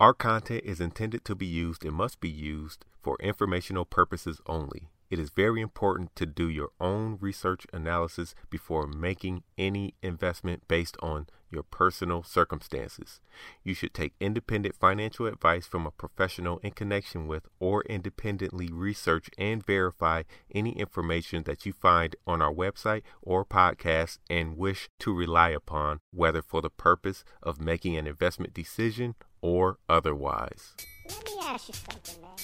Our 0.00 0.14
content 0.14 0.62
is 0.64 0.80
intended 0.80 1.24
to 1.24 1.34
be 1.34 1.46
used 1.46 1.84
and 1.84 1.92
must 1.92 2.20
be 2.20 2.28
used 2.28 2.84
for 3.02 3.16
informational 3.18 3.84
purposes 3.84 4.40
only. 4.46 4.90
It 5.10 5.18
is 5.18 5.30
very 5.30 5.60
important 5.60 6.14
to 6.16 6.26
do 6.26 6.48
your 6.48 6.70
own 6.80 7.18
research 7.20 7.66
analysis 7.72 8.34
before 8.50 8.86
making 8.86 9.42
any 9.56 9.94
investment 10.02 10.68
based 10.68 10.96
on 11.00 11.26
your 11.50 11.62
personal 11.62 12.22
circumstances. 12.22 13.20
You 13.64 13.72
should 13.72 13.94
take 13.94 14.12
independent 14.20 14.74
financial 14.76 15.26
advice 15.26 15.66
from 15.66 15.86
a 15.86 15.90
professional 15.90 16.58
in 16.58 16.72
connection 16.72 17.26
with 17.26 17.48
or 17.58 17.82
independently 17.84 18.68
research 18.70 19.30
and 19.38 19.64
verify 19.64 20.24
any 20.54 20.78
information 20.78 21.44
that 21.44 21.64
you 21.64 21.72
find 21.72 22.16
on 22.26 22.42
our 22.42 22.52
website 22.52 23.02
or 23.22 23.44
podcast 23.44 24.18
and 24.28 24.58
wish 24.58 24.88
to 25.00 25.14
rely 25.14 25.50
upon, 25.50 26.00
whether 26.12 26.42
for 26.42 26.60
the 26.60 26.70
purpose 26.70 27.24
of 27.42 27.60
making 27.60 27.96
an 27.96 28.06
investment 28.06 28.52
decision 28.52 29.14
or 29.40 29.78
otherwise. 29.88 30.74
Let 31.08 31.24
me 31.24 31.32
ask 31.42 31.68
you 31.68 31.74
something, 31.74 32.20
man. 32.20 32.36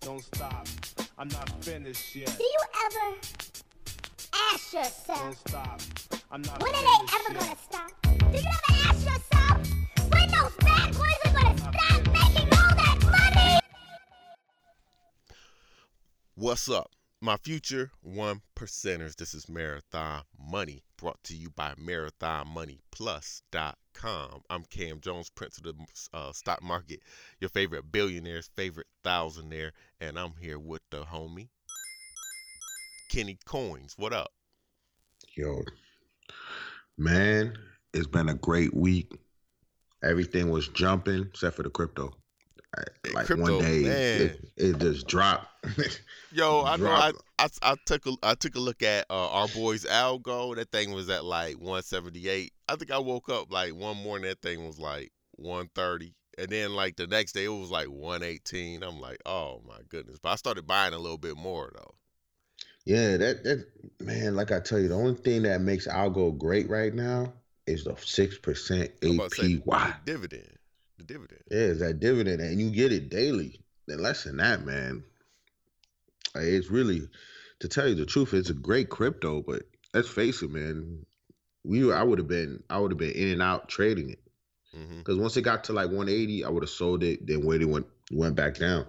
Don't 0.00 0.22
stop. 0.22 0.66
I'm 1.18 1.28
not 1.28 1.64
finished 1.64 2.14
yet. 2.14 2.26
Do 2.38 2.44
you 2.44 2.60
ever 2.86 3.16
ask 4.52 4.70
Don't 4.72 4.84
yourself, 4.84 5.36
stop. 5.48 5.80
I'm 6.30 6.42
not 6.42 6.62
when 6.62 6.72
are 6.74 6.80
they 6.80 6.88
ever 7.16 7.32
yet. 7.32 7.40
gonna 7.40 7.56
stop? 7.60 7.90
Do 8.02 8.38
you 8.38 8.46
ever 8.46 8.88
ask 8.88 9.04
yourself, 9.04 10.12
when 10.12 10.30
those 10.30 10.54
bad 10.60 10.94
boys 10.94 11.20
are 11.24 11.32
gonna 11.32 11.58
stop 11.58 12.06
making 12.06 12.48
all 12.52 12.74
that 12.76 12.98
money? 13.34 13.58
What's 16.36 16.70
up, 16.70 16.90
my 17.20 17.36
future 17.36 17.90
one 18.00 18.40
percenters? 18.54 19.16
This 19.16 19.34
is 19.34 19.48
Marathon 19.48 20.22
Money 20.38 20.84
brought 20.96 21.20
to 21.24 21.36
you 21.36 21.50
by 21.50 21.74
MarathonMoneyPlus.com. 21.74 24.42
I'm 24.48 24.62
Cam 24.64 25.00
Jones, 25.00 25.28
Prince 25.30 25.58
of 25.58 25.64
the 25.64 25.74
uh, 26.12 26.30
stock 26.32 26.62
market, 26.62 27.00
your 27.40 27.50
favorite 27.50 27.90
billionaire's 27.90 28.50
favorite 28.54 28.86
thousandaire, 29.04 29.72
and 30.00 30.16
I'm 30.18 30.34
here 30.40 30.60
with 30.60 30.82
the 30.90 31.04
homie 31.04 31.48
Kenny 33.10 33.38
Coins. 33.44 33.94
What 33.96 34.12
up? 34.12 34.32
Yo, 35.34 35.62
man, 36.96 37.58
it's 37.92 38.06
been 38.06 38.28
a 38.28 38.34
great 38.34 38.72
week. 38.74 39.12
Everything 40.04 40.50
was 40.50 40.68
jumping 40.68 41.22
except 41.22 41.56
for 41.56 41.64
the 41.64 41.70
crypto. 41.70 42.14
Like 43.14 43.26
Crypto, 43.26 43.56
one 43.56 43.58
day, 43.58 43.82
it, 43.84 44.52
it 44.56 44.78
just 44.78 45.06
dropped. 45.06 45.46
Yo, 46.32 46.62
I 46.64 46.76
know 46.76 46.90
I, 46.90 47.12
I 47.38 47.48
I 47.62 47.74
took 47.86 48.06
a 48.06 48.12
I 48.22 48.34
took 48.34 48.54
a 48.54 48.60
look 48.60 48.82
at 48.82 49.06
uh, 49.08 49.30
our 49.30 49.48
boys 49.48 49.84
Algo. 49.84 50.54
That 50.54 50.70
thing 50.70 50.92
was 50.92 51.08
at 51.08 51.24
like 51.24 51.56
178. 51.56 52.52
I 52.68 52.76
think 52.76 52.90
I 52.90 52.98
woke 52.98 53.30
up 53.30 53.50
like 53.50 53.74
one 53.74 53.96
morning 53.96 54.28
that 54.28 54.42
thing 54.42 54.66
was 54.66 54.78
like 54.78 55.10
130. 55.36 56.14
And 56.36 56.50
then 56.50 56.74
like 56.74 56.96
the 56.96 57.06
next 57.06 57.32
day 57.32 57.44
it 57.44 57.48
was 57.48 57.70
like 57.70 57.88
118. 57.88 58.82
I'm 58.82 59.00
like, 59.00 59.18
"Oh 59.24 59.62
my 59.66 59.78
goodness." 59.88 60.18
But 60.22 60.30
I 60.30 60.36
started 60.36 60.66
buying 60.66 60.92
a 60.94 60.98
little 60.98 61.18
bit 61.18 61.36
more 61.36 61.72
though. 61.74 61.94
yeah, 62.84 63.16
that 63.16 63.44
that 63.44 63.66
man, 64.00 64.36
like 64.36 64.52
I 64.52 64.60
tell 64.60 64.78
you, 64.78 64.88
the 64.88 64.94
only 64.94 65.14
thing 65.14 65.42
that 65.44 65.60
makes 65.62 65.86
Algo 65.88 66.36
great 66.36 66.68
right 66.68 66.94
now 66.94 67.32
is 67.66 67.84
the 67.84 67.96
six 67.96 68.38
percent 68.38 68.92
I'm 69.02 69.12
about 69.12 69.30
to 69.32 69.36
say 69.36 69.48
the, 69.48 69.62
APY. 69.62 70.04
dividend. 70.04 70.57
Dividend. 71.08 71.40
Yeah, 71.50 71.58
it's 71.58 71.80
that 71.80 71.98
dividend, 72.00 72.40
and 72.40 72.60
you 72.60 72.70
get 72.70 72.92
it 72.92 73.08
daily. 73.08 73.60
And 73.88 74.00
less 74.00 74.24
than 74.24 74.36
that, 74.36 74.64
man. 74.64 75.02
It's 76.34 76.70
really, 76.70 77.08
to 77.60 77.68
tell 77.68 77.88
you 77.88 77.94
the 77.94 78.06
truth, 78.06 78.34
it's 78.34 78.50
a 78.50 78.54
great 78.54 78.90
crypto. 78.90 79.42
But 79.42 79.62
let's 79.94 80.08
face 80.08 80.42
it, 80.42 80.50
man. 80.50 81.04
We, 81.64 81.90
I 81.92 82.02
would 82.02 82.18
have 82.18 82.28
been, 82.28 82.62
I 82.70 82.78
would 82.78 82.92
have 82.92 82.98
been 82.98 83.12
in 83.12 83.28
and 83.28 83.42
out 83.42 83.68
trading 83.68 84.10
it. 84.10 84.20
Mm-hmm. 84.76 84.98
Because 84.98 85.16
once 85.16 85.36
it 85.36 85.42
got 85.42 85.64
to 85.64 85.72
like 85.72 85.86
180, 85.86 86.44
I 86.44 86.50
would 86.50 86.62
have 86.62 86.70
sold 86.70 87.02
it. 87.02 87.26
Then 87.26 87.44
when 87.44 87.62
it 87.62 87.68
went 87.68 87.86
went 88.12 88.36
back 88.36 88.56
down. 88.56 88.86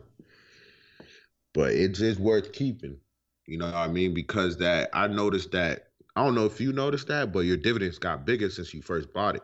But 1.54 1.72
it's 1.72 2.00
it's 2.02 2.20
worth 2.20 2.52
keeping. 2.52 2.98
You 3.46 3.58
know 3.58 3.66
what 3.66 3.76
I 3.76 3.88
mean? 3.88 4.14
Because 4.14 4.58
that 4.58 4.90
I 4.94 5.08
noticed 5.08 5.52
that 5.52 5.88
I 6.16 6.24
don't 6.24 6.36
know 6.36 6.46
if 6.46 6.60
you 6.60 6.74
noticed 6.74 7.08
that, 7.08 7.32
but 7.32 7.40
your 7.40 7.58
dividends 7.58 7.98
got 7.98 8.26
bigger 8.26 8.50
since 8.50 8.74
you 8.74 8.82
first 8.82 9.14
bought 9.14 9.38
it. 9.38 9.44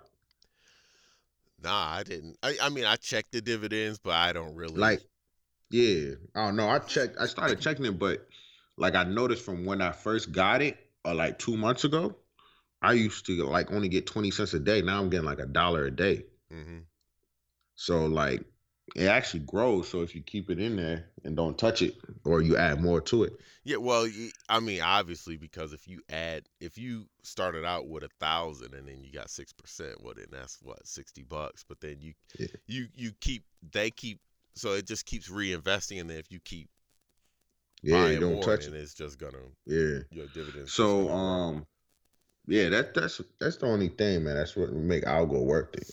Nah, 1.62 1.96
I 1.96 2.04
didn't. 2.04 2.38
I, 2.44 2.58
I 2.62 2.70
mean, 2.70 2.86
I 2.86 2.96
checked 2.96 3.32
the 3.32 3.42
dividends, 3.42 4.00
but 4.04 4.14
I 4.14 4.34
don't 4.34 4.56
really 4.56 4.80
Like, 4.80 5.02
yeah, 5.72 6.16
I 6.36 6.48
don't 6.48 6.56
know. 6.56 6.70
I 6.70 6.80
checked. 6.80 7.18
I 7.20 7.26
started 7.28 7.62
checking 7.62 7.86
it, 7.86 8.00
but 8.00 8.28
like 8.78 8.96
I 8.96 9.04
noticed 9.04 9.44
from 9.44 9.66
when 9.66 9.82
I 9.82 9.92
first 9.92 10.32
got 10.32 10.62
it, 10.62 10.78
or 11.04 11.14
like 11.14 11.40
two 11.40 11.58
months 11.58 11.84
ago, 11.84 12.16
I 12.82 12.94
used 12.94 13.26
to 13.28 13.46
like 13.46 13.72
only 13.72 13.90
get 13.90 14.06
twenty 14.08 14.32
cents 14.32 14.54
a 14.54 14.60
day. 14.60 14.82
Now 14.82 15.00
I'm 15.02 15.10
getting 15.10 15.26
like 15.26 15.40
a 15.40 15.46
dollar 15.46 15.86
a 15.86 15.92
day. 15.92 16.26
hmm 16.52 16.80
So 17.76 18.06
like 18.06 18.44
it 18.96 19.08
actually 19.08 19.42
grows. 19.42 19.90
So 19.90 20.02
if 20.02 20.16
you 20.16 20.22
keep 20.22 20.50
it 20.50 20.60
in 20.60 20.76
there 20.76 21.06
and 21.24 21.36
don't 21.36 21.58
touch 21.58 21.82
it, 21.82 21.96
or 22.24 22.42
you 22.42 22.58
add 22.58 22.82
more 22.82 23.02
to 23.02 23.24
it, 23.24 23.34
Yeah, 23.64 23.78
well, 23.78 24.08
I 24.48 24.60
mean, 24.60 24.82
obviously, 24.82 25.38
because 25.38 25.74
if 25.74 25.88
you 25.88 26.02
add, 26.10 26.48
if 26.60 26.78
you 26.78 27.08
started 27.24 27.66
out 27.66 27.88
with 27.88 28.04
a 28.04 28.10
thousand 28.20 28.74
and 28.76 28.88
then 28.88 29.04
you 29.04 29.12
got 29.12 29.30
six 29.30 29.52
percent, 29.54 30.02
well, 30.04 30.14
then 30.16 30.28
that's 30.32 30.62
what 30.62 30.86
sixty 30.88 31.24
bucks. 31.24 31.64
But 31.68 31.82
then 31.82 31.98
you, 32.00 32.14
Yeah. 32.40 32.48
you, 32.68 32.88
you 32.96 33.12
keep, 33.22 33.44
they 33.72 33.90
keep, 33.90 34.20
so 34.56 34.74
it 34.74 34.86
just 34.86 35.06
keeps 35.06 35.30
reinvesting, 35.30 36.00
and 36.00 36.10
then 36.10 36.18
if 36.18 36.32
you 36.32 36.40
keep 36.40 36.70
yeah, 37.82 38.12
you 38.12 38.20
don't 38.20 38.32
more, 38.32 38.42
touch 38.42 38.68
it. 38.68 38.74
it's 38.74 38.94
just 38.94 39.20
gonna 39.20 39.38
Yeah. 39.66 40.00
your 40.12 40.28
dividends. 40.28 40.74
So 40.74 41.10
um, 41.10 41.66
yeah, 42.48 42.70
that 42.70 42.94
that's 42.94 43.22
that's 43.40 43.58
the 43.58 43.68
only 43.68 43.90
thing, 43.90 44.24
man. 44.24 44.36
That's 44.36 44.56
what 44.56 44.74
make 44.74 45.06
algo 45.06 45.44
worth 45.44 45.74
it. 45.76 45.92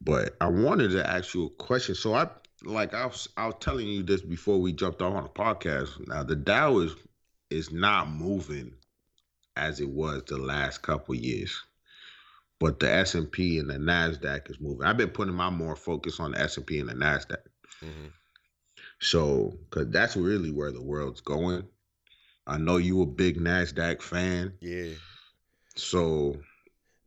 But 0.00 0.36
I 0.40 0.48
wanted 0.48 0.90
to 0.92 1.06
ask 1.08 1.34
you 1.34 1.46
a 1.46 1.50
question. 1.50 1.94
So 1.94 2.14
I 2.14 2.28
like 2.64 2.94
I 2.94 3.06
was 3.06 3.28
I 3.36 3.46
was 3.46 3.56
telling 3.60 3.88
you 3.88 4.02
this 4.02 4.20
before 4.22 4.60
we 4.60 4.72
jumped 4.72 5.02
off 5.02 5.14
on 5.14 5.22
the 5.24 5.28
podcast. 5.28 6.06
Now 6.08 6.22
the 6.22 6.36
Dow 6.36 6.78
is 6.78 6.94
is 7.50 7.72
not 7.72 8.10
moving 8.10 8.74
as 9.56 9.80
it 9.80 9.88
was 9.88 10.22
the 10.24 10.38
last 10.38 10.82
couple 10.82 11.14
years. 11.14 11.58
But 12.58 12.80
the 12.80 12.90
S 12.90 13.14
and 13.14 13.30
P 13.30 13.58
and 13.58 13.68
the 13.68 13.74
Nasdaq 13.74 14.50
is 14.50 14.60
moving. 14.60 14.86
I've 14.86 14.96
been 14.96 15.10
putting 15.10 15.34
my 15.34 15.50
more 15.50 15.76
focus 15.76 16.18
on 16.20 16.32
the 16.32 16.40
S 16.40 16.56
and 16.56 16.66
P 16.66 16.78
and 16.78 16.88
the 16.88 16.94
Nasdaq. 16.94 17.42
Mhm. 17.82 18.12
So, 18.98 19.58
because 19.68 19.90
that's 19.90 20.16
really 20.16 20.50
where 20.50 20.72
the 20.72 20.82
world's 20.82 21.20
going. 21.20 21.68
I 22.46 22.56
know 22.58 22.76
you 22.78 23.02
a 23.02 23.06
big 23.06 23.38
Nasdaq 23.38 24.00
fan. 24.00 24.54
yeah, 24.60 24.92
So, 25.74 26.36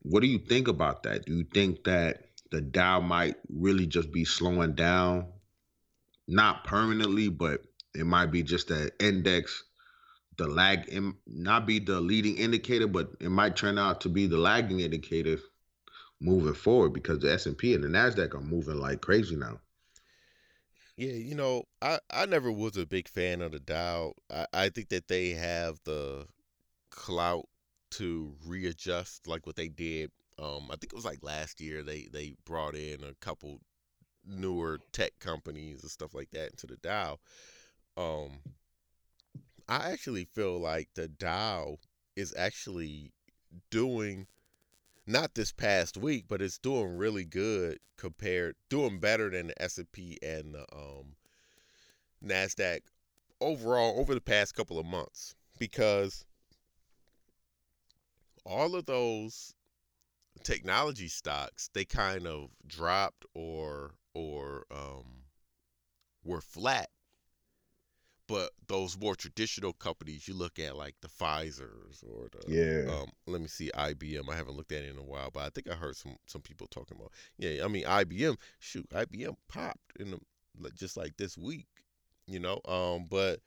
what 0.03 0.19
do 0.21 0.27
you 0.27 0.37
think 0.37 0.67
about 0.67 1.03
that? 1.03 1.25
Do 1.25 1.33
you 1.33 1.43
think 1.45 1.83
that 1.85 2.28
the 2.51 2.61
Dow 2.61 2.99
might 2.99 3.35
really 3.49 3.87
just 3.87 4.11
be 4.11 4.25
slowing 4.25 4.73
down, 4.75 5.27
not 6.27 6.63
permanently, 6.63 7.29
but 7.29 7.61
it 7.93 8.05
might 8.05 8.27
be 8.27 8.43
just 8.43 8.71
an 8.71 8.89
index, 8.99 9.63
the 10.37 10.47
lag, 10.47 10.85
it 10.87 11.03
not 11.27 11.65
be 11.67 11.79
the 11.79 11.99
leading 12.01 12.37
indicator, 12.37 12.87
but 12.87 13.11
it 13.19 13.29
might 13.29 13.55
turn 13.55 13.77
out 13.77 14.01
to 14.01 14.09
be 14.09 14.27
the 14.27 14.37
lagging 14.37 14.79
indicator 14.79 15.39
moving 16.21 16.53
forward 16.53 16.93
because 16.93 17.19
the 17.19 17.31
S 17.31 17.45
and 17.45 17.57
P 17.57 17.73
and 17.73 17.83
the 17.83 17.87
Nasdaq 17.87 18.33
are 18.35 18.41
moving 18.41 18.79
like 18.79 19.01
crazy 19.01 19.35
now. 19.35 19.59
yeah. 20.97 21.13
You 21.13 21.35
know, 21.35 21.63
I, 21.81 21.99
I 22.11 22.25
never 22.25 22.51
was 22.51 22.77
a 22.77 22.85
big 22.85 23.07
fan 23.07 23.41
of 23.41 23.51
the 23.51 23.59
Dow. 23.59 24.13
I, 24.31 24.45
I 24.53 24.69
think 24.69 24.89
that 24.89 25.07
they 25.07 25.31
have 25.31 25.79
the 25.85 26.27
clout 26.91 27.47
to 27.91 28.35
readjust, 28.45 29.27
like 29.27 29.45
what 29.45 29.55
they 29.55 29.67
did. 29.69 30.11
Um, 30.41 30.67
I 30.71 30.75
think 30.75 30.93
it 30.93 30.95
was 30.95 31.05
like 31.05 31.21
last 31.21 31.59
year 31.59 31.83
they 31.83 32.07
they 32.11 32.35
brought 32.45 32.75
in 32.75 33.03
a 33.03 33.13
couple 33.15 33.59
newer 34.25 34.79
tech 34.91 35.19
companies 35.19 35.81
and 35.81 35.91
stuff 35.91 36.13
like 36.13 36.31
that 36.31 36.51
into 36.51 36.67
the 36.67 36.77
Dow. 36.77 37.19
Um, 37.97 38.39
I 39.67 39.91
actually 39.91 40.25
feel 40.25 40.59
like 40.59 40.89
the 40.95 41.07
Dow 41.07 41.77
is 42.15 42.33
actually 42.37 43.11
doing 43.69 44.27
not 45.05 45.35
this 45.35 45.51
past 45.51 45.97
week, 45.97 46.25
but 46.27 46.41
it's 46.41 46.57
doing 46.57 46.97
really 46.97 47.25
good 47.25 47.79
compared, 47.97 48.55
doing 48.69 48.99
better 48.99 49.29
than 49.29 49.47
the 49.47 49.61
S 49.61 49.77
and 49.77 49.91
P 49.91 50.17
and 50.21 50.53
the 50.53 50.65
um, 50.71 51.15
Nasdaq 52.23 52.81
overall 53.41 53.99
over 53.99 54.13
the 54.13 54.21
past 54.21 54.55
couple 54.55 54.79
of 54.79 54.85
months 54.85 55.35
because 55.57 56.25
all 58.45 58.75
of 58.75 58.85
those 58.85 59.53
technology 60.43 61.07
stocks 61.07 61.69
they 61.73 61.85
kind 61.85 62.27
of 62.27 62.49
dropped 62.67 63.25
or 63.33 63.91
or 64.13 64.65
um, 64.71 65.23
were 66.23 66.41
flat 66.41 66.89
but 68.27 68.51
those 68.67 68.95
more 68.99 69.15
traditional 69.15 69.73
companies 69.73 70.27
you 70.27 70.35
look 70.35 70.59
at 70.59 70.75
like 70.75 70.95
the 71.01 71.07
Pfizer's 71.07 72.03
or 72.07 72.29
the 72.31 72.47
Yeah. 72.47 72.93
um, 72.93 73.07
let 73.25 73.41
me 73.41 73.47
see 73.47 73.71
IBM 73.75 74.29
I 74.29 74.35
haven't 74.35 74.55
looked 74.55 74.71
at 74.71 74.83
it 74.83 74.91
in 74.91 74.97
a 74.97 75.03
while 75.03 75.31
but 75.33 75.41
I 75.41 75.49
think 75.49 75.69
I 75.69 75.75
heard 75.75 75.95
some 75.95 76.15
some 76.27 76.41
people 76.41 76.67
talking 76.67 76.97
about 76.97 77.11
yeah 77.37 77.65
I 77.65 77.67
mean 77.67 77.83
IBM 77.85 78.37
shoot 78.59 78.87
IBM 78.91 79.35
popped 79.47 79.97
in 79.99 80.11
the 80.11 80.19
just 80.75 80.95
like 80.95 81.17
this 81.17 81.37
week 81.37 81.67
you 82.27 82.39
know 82.39 82.61
um 82.65 83.07
but 83.09 83.39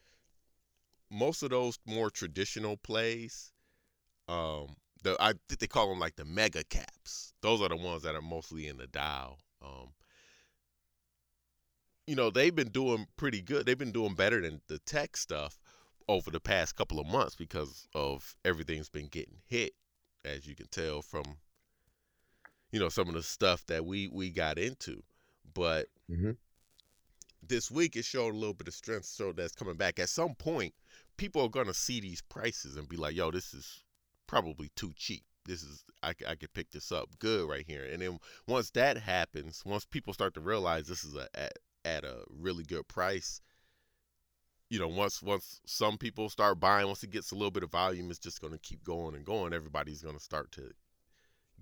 most 1.11 1.43
of 1.43 1.51
those 1.51 1.79
more 1.87 2.11
traditional 2.11 2.77
plays 2.77 3.53
um 4.29 4.75
the 5.03 5.17
I 5.21 5.33
think 5.49 5.61
they 5.61 5.67
call 5.67 5.89
them 5.89 5.99
like 5.99 6.17
the 6.17 6.25
mega 6.25 6.65
caps 6.65 7.35
those 7.41 7.61
are 7.61 7.69
the 7.69 7.77
ones 7.77 8.03
that 8.03 8.15
are 8.15 8.23
mostly 8.23 8.69
in 8.69 8.77
the 8.77 8.87
Dow 8.87 9.37
um 9.63 9.89
you 12.07 12.17
know, 12.17 12.31
they've 12.31 12.55
been 12.55 12.71
doing 12.71 13.07
pretty 13.17 13.41
good. 13.41 13.65
They've 13.65 13.79
been 13.79 13.93
doing 13.93 14.15
better 14.15 14.41
than 14.41 14.61
the 14.67 14.79
tech 14.81 15.17
stuff 15.17 15.61
over 16.09 16.31
the 16.31 16.41
past 16.41 16.75
couple 16.75 16.99
of 16.99 17.07
months 17.07 17.37
because 17.37 17.87
of 17.95 18.35
everything's 18.45 18.89
been 18.89 19.07
getting 19.07 19.39
hit, 19.47 19.73
as 20.25 20.47
you 20.47 20.55
can 20.57 20.67
tell 20.69 21.01
from 21.03 21.39
you 22.73 22.81
know 22.81 22.89
some 22.89 23.09
of 23.09 23.15
the 23.15 23.23
stuff 23.23 23.65
that 23.67 23.85
we 23.85 24.09
we 24.09 24.31
got 24.31 24.59
into. 24.59 25.03
But 25.55 25.89
Mhm. 26.11 26.37
this 27.43 27.71
week 27.71 27.97
it 27.97 28.05
showed 28.05 28.35
a 28.35 28.39
little 28.39 28.55
bit 28.55 28.69
of 28.69 28.75
strength, 28.75 29.07
so 29.07 29.33
that's 29.33 29.55
coming 29.55 29.77
back. 29.77 29.99
At 29.99 30.09
some 30.09 30.35
point, 30.35 30.75
people 31.17 31.43
are 31.43 31.49
gonna 31.49 31.75
see 31.75 32.01
these 32.01 32.23
prices 32.23 32.77
and 32.77 32.89
be 32.89 32.97
like, 32.97 33.15
"Yo, 33.15 33.31
this 33.31 33.55
is 33.55 33.85
probably 34.33 34.71
too 34.75 34.93
cheap. 34.97 35.25
This 35.45 35.63
is 35.63 35.85
I 36.03 36.15
could 36.15 36.53
pick 36.55 36.71
this 36.71 36.91
up 36.91 37.11
good 37.19 37.49
right 37.49 37.67
here." 37.67 37.85
And 37.85 38.01
then 38.01 38.19
once 38.47 38.71
that 38.71 38.97
happens, 38.97 39.63
once 39.65 39.85
people 39.85 40.15
start 40.15 40.35
to 40.35 40.41
realize 40.41 40.87
this 40.87 41.05
is 41.05 41.15
a 41.15 41.29
at, 41.35 41.53
at 41.85 42.05
a 42.05 42.25
really 42.31 42.65
good 42.65 42.89
price, 42.89 43.41
you 44.71 44.79
know, 44.79 44.89
once 44.89 45.23
once 45.23 45.61
some 45.67 45.99
people 45.99 46.31
start 46.31 46.59
buying, 46.59 46.87
once 46.87 47.03
it 47.03 47.11
gets 47.11 47.31
a 47.31 47.35
little 47.35 47.51
bit 47.51 47.63
of 47.63 47.71
volume, 47.71 48.11
it's 48.11 48.19
just 48.19 48.41
going 48.41 48.55
to 48.55 48.59
keep 48.59 48.83
going 48.83 49.15
and 49.15 49.25
going. 49.25 49.53
Everybody's 49.53 50.03
going 50.03 50.17
to 50.17 50.23
start 50.23 50.51
to 50.53 50.71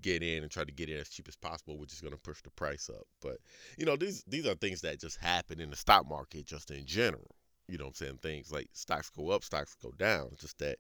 get 0.00 0.23
in 0.23 0.43
and 0.43 0.50
try 0.50 0.64
to 0.64 0.73
get 0.73 0.88
in 0.88 0.99
as 0.99 1.08
cheap 1.08 1.28
as 1.28 1.37
possible, 1.37 1.78
which 1.78 1.93
is 1.93 2.00
going 2.00 2.14
to 2.14 2.20
push 2.20 2.40
the 2.43 2.50
price 2.50 2.88
up. 2.88 3.06
But 3.20 3.38
you 3.76 3.84
know, 3.84 3.96
these 3.96 4.23
these 4.28 4.46
are 4.46 4.55
things 4.55 4.81
that 4.82 5.00
just 5.00 5.19
happen 5.19 5.61
in 5.61 5.70
the 5.70 5.76
stock 5.76 6.08
market, 6.08 6.46
just 6.46 6.70
in 6.70 6.87
general. 6.87 7.34
You 7.66 7.78
know, 7.78 7.87
I'm 7.87 7.94
saying 7.94 8.19
things 8.23 8.52
like 8.52 8.69
stocks 8.75 9.11
go 9.11 9.31
up, 9.31 9.43
stocks 9.43 9.75
go 9.82 9.93
down. 9.99 10.28
It's 10.32 10.43
just 10.43 10.58
that 10.58 10.78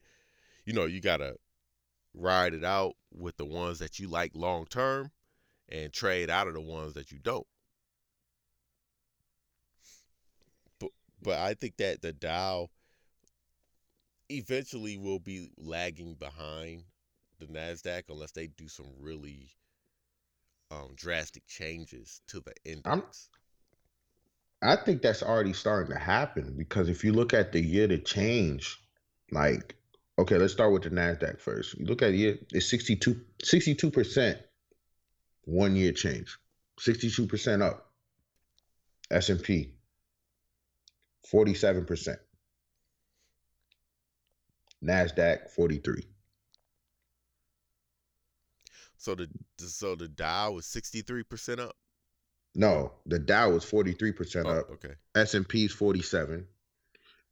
you 0.66 0.72
know 0.72 0.84
you 0.84 1.00
gotta 1.00 1.36
ride 2.14 2.54
it 2.54 2.64
out 2.64 2.94
with 3.12 3.36
the 3.36 3.44
ones 3.44 3.78
that 3.78 3.98
you 3.98 4.08
like 4.08 4.32
long 4.34 4.66
term, 4.66 5.10
and 5.68 5.92
trade 5.92 6.30
out 6.30 6.48
of 6.48 6.54
the 6.54 6.60
ones 6.60 6.94
that 6.94 7.10
you 7.10 7.18
don't. 7.18 7.46
But 10.78 10.90
but 11.22 11.38
I 11.38 11.54
think 11.54 11.76
that 11.78 12.02
the 12.02 12.12
Dow 12.12 12.68
eventually 14.30 14.96
will 14.96 15.18
be 15.18 15.50
lagging 15.56 16.14
behind 16.14 16.84
the 17.38 17.46
Nasdaq 17.46 18.04
unless 18.08 18.32
they 18.32 18.46
do 18.46 18.68
some 18.68 18.92
really 18.98 19.50
um, 20.70 20.92
drastic 20.94 21.46
changes 21.46 22.20
to 22.28 22.40
the 22.40 22.54
index. 22.64 23.28
I 24.62 24.76
think 24.76 25.02
that's 25.02 25.22
already 25.22 25.52
starting 25.52 25.92
to 25.92 25.98
happen 25.98 26.54
because 26.56 26.88
if 26.88 27.02
you 27.02 27.12
look 27.12 27.32
at 27.32 27.52
the 27.52 27.60
year 27.60 27.88
to 27.88 27.98
change, 27.98 28.78
like, 29.30 29.74
okay, 30.20 30.36
let's 30.38 30.52
start 30.52 30.72
with 30.72 30.82
the 30.82 30.90
NASDAQ 30.90 31.40
first. 31.40 31.78
You 31.78 31.86
look 31.86 32.02
at 32.02 32.12
year, 32.14 32.38
it's 32.52 32.68
62, 32.68 33.90
percent 33.90 34.38
one 35.44 35.74
year 35.76 35.92
change, 35.92 36.36
62% 36.80 37.62
up. 37.62 37.86
S&P, 39.10 39.72
47%. 41.32 42.16
NASDAQ, 44.84 45.50
43. 45.50 46.02
So 48.96 49.14
the 49.14 49.28
so 49.58 49.94
the 49.96 50.08
Dow 50.08 50.52
was 50.52 50.66
sixty 50.66 51.00
three 51.00 51.22
percent 51.22 51.58
up. 51.58 51.74
No, 52.54 52.92
the 53.06 53.18
Dow 53.18 53.50
was 53.50 53.64
43% 53.64 54.44
Oh, 54.44 54.50
up. 54.50 54.70
okay, 54.72 54.94
S&P 55.14 55.64
is 55.64 55.72
47 55.72 56.46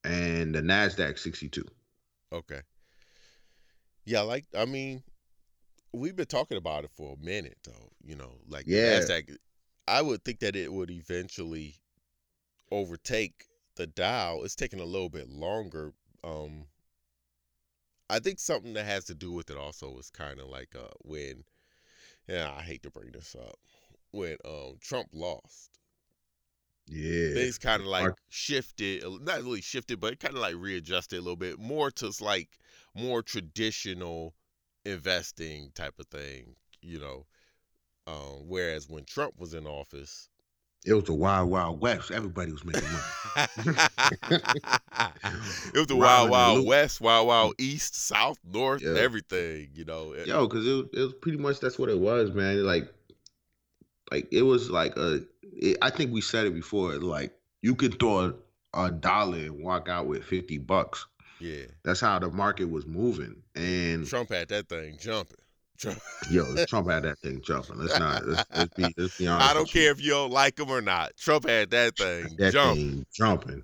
and 0.04 0.54
the 0.54 0.60
NASDAQ 0.62 1.18
62. 1.18 1.64
okay. 2.32 2.60
Yeah, 4.08 4.22
like 4.22 4.46
I 4.56 4.64
mean, 4.64 5.02
we've 5.92 6.16
been 6.16 6.24
talking 6.24 6.56
about 6.56 6.84
it 6.84 6.90
for 6.96 7.14
a 7.14 7.22
minute 7.24 7.58
though. 7.62 7.90
You 8.02 8.16
know, 8.16 8.32
like 8.48 8.64
Yeah. 8.66 9.00
Nasdaq. 9.00 9.36
I 9.86 10.00
would 10.00 10.24
think 10.24 10.40
that 10.40 10.56
it 10.56 10.72
would 10.72 10.90
eventually 10.90 11.74
overtake 12.70 13.44
the 13.76 13.86
Dow. 13.86 14.40
It's 14.42 14.54
taking 14.54 14.80
a 14.80 14.84
little 14.84 15.10
bit 15.10 15.28
longer. 15.28 15.92
Um, 16.24 16.64
I 18.08 18.18
think 18.18 18.38
something 18.38 18.72
that 18.74 18.86
has 18.86 19.04
to 19.06 19.14
do 19.14 19.30
with 19.32 19.50
it 19.50 19.58
also 19.58 19.98
is 19.98 20.10
kind 20.10 20.40
of 20.40 20.48
like 20.48 20.74
uh, 20.74 20.88
when, 21.02 21.44
yeah, 22.26 22.50
I 22.56 22.62
hate 22.62 22.82
to 22.84 22.90
bring 22.90 23.12
this 23.12 23.36
up, 23.38 23.58
when 24.10 24.36
um 24.46 24.78
Trump 24.80 25.08
lost. 25.12 25.78
Yeah. 26.88 27.34
things 27.34 27.58
kind 27.58 27.82
of 27.82 27.88
like 27.88 28.14
shifted 28.30 29.04
not 29.22 29.42
really 29.42 29.60
shifted 29.60 30.00
but 30.00 30.18
kind 30.20 30.34
of 30.34 30.40
like 30.40 30.54
readjusted 30.56 31.18
a 31.18 31.22
little 31.22 31.36
bit 31.36 31.58
more 31.58 31.90
to 31.92 32.10
like 32.20 32.58
more 32.94 33.22
traditional 33.22 34.34
investing 34.84 35.70
type 35.74 35.94
of 35.98 36.06
thing 36.06 36.54
you 36.80 36.98
know 36.98 37.26
um, 38.06 38.44
whereas 38.48 38.88
when 38.88 39.04
trump 39.04 39.34
was 39.38 39.52
in 39.54 39.66
office 39.66 40.28
It 40.86 40.94
was 40.94 41.04
the 41.04 41.12
wild, 41.12 41.50
wild 41.50 41.80
west. 41.80 42.10
Everybody 42.10 42.52
was 42.52 42.64
making 42.64 42.88
money. 42.88 43.76
it 45.74 45.76
was 45.76 45.86
the 45.88 45.96
wild 45.96 46.30
wild 46.30 46.66
west 46.66 47.00
wild 47.00 47.26
wild 47.26 47.54
east 47.58 47.94
south 47.96 48.38
north 48.50 48.80
Yeah. 48.82 48.94
everything 48.96 49.68
you 49.74 49.84
know 49.84 50.12
It- 50.12 50.26
Yo, 50.26 50.46
because 50.46 50.66
it, 50.66 50.72
was- 50.72 50.86
it 50.94 51.00
was 51.00 51.14
pretty 51.20 51.38
much 51.38 51.60
that's 51.60 51.78
what 51.78 51.88
it 51.90 51.98
was, 51.98 52.30
man. 52.32 52.64
Like, 52.64 52.92
like 54.10 54.26
it 54.32 54.42
was 54.42 54.70
like 54.70 54.96
a. 54.96 55.20
It, 55.58 55.78
I 55.82 55.90
think 55.90 56.12
we 56.12 56.20
said 56.20 56.46
it 56.46 56.54
before. 56.54 56.94
Like 56.94 57.34
you 57.62 57.74
could 57.74 57.98
throw 57.98 58.34
a, 58.74 58.84
a 58.86 58.90
dollar 58.90 59.38
and 59.38 59.62
walk 59.62 59.88
out 59.88 60.06
with 60.06 60.24
fifty 60.24 60.58
bucks. 60.58 61.06
yeah 61.40 61.66
That's 61.84 62.00
how 62.00 62.18
the 62.18 62.30
market 62.30 62.70
was 62.70 62.86
moving. 62.86 63.42
And 63.54 64.06
trump 64.06 64.30
had 64.30 64.48
that 64.48 64.68
thing 64.68 64.96
jumping 65.00 65.36
Trump- 65.78 66.00
yo, 66.30 66.64
Trump 66.66 66.90
had 66.90 67.04
that 67.04 67.18
thing 67.20 67.40
jumping. 67.44 67.78
Let's 67.78 67.98
not. 67.98 68.26
Let's, 68.26 68.48
let's 68.54 68.74
be. 68.74 68.94
Let's 68.96 69.18
be 69.18 69.26
honest. 69.26 69.50
i 69.50 69.54
don't 69.54 69.62
with 69.62 69.74
you. 69.74 69.80
care 69.82 69.90
if 69.90 70.02
you 70.02 70.10
don't 70.10 70.32
like 70.32 70.58
him 70.58 70.70
or 70.70 70.80
not 70.80 71.16
trump 71.16 71.48
had 71.48 71.70
that 71.70 71.96
thing 71.96 72.28
that 72.38 72.52
jumping 72.52 72.90
thing 72.90 73.06
jumping. 73.12 73.62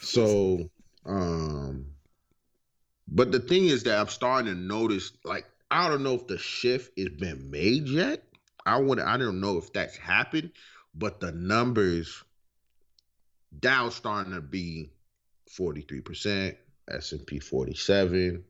So, 0.00 0.68
um, 1.04 1.86
but 3.08 3.32
the 3.32 3.40
thing 3.40 3.66
is 3.66 3.84
that 3.84 3.98
I'm 3.98 4.08
starting 4.08 4.52
to 4.52 4.58
notice, 4.58 5.12
like, 5.24 5.46
I 5.70 5.88
don't 5.88 6.02
know 6.02 6.14
if 6.14 6.26
the 6.26 6.38
shift 6.38 6.98
has 6.98 7.08
been 7.10 7.50
made 7.50 7.88
yet. 7.88 8.22
I 8.64 8.78
would, 8.78 8.98
I 8.98 9.16
don't 9.16 9.40
know 9.40 9.58
if 9.58 9.72
that's 9.72 9.96
happened, 9.96 10.50
but 10.96 11.20
the 11.20 11.32
numbers 11.32 12.22
Dow 13.58 13.88
starting 13.88 14.34
to 14.34 14.40
be 14.40 14.90
43%, 15.58 16.56
S&P 16.90 17.38
47, 17.38 18.44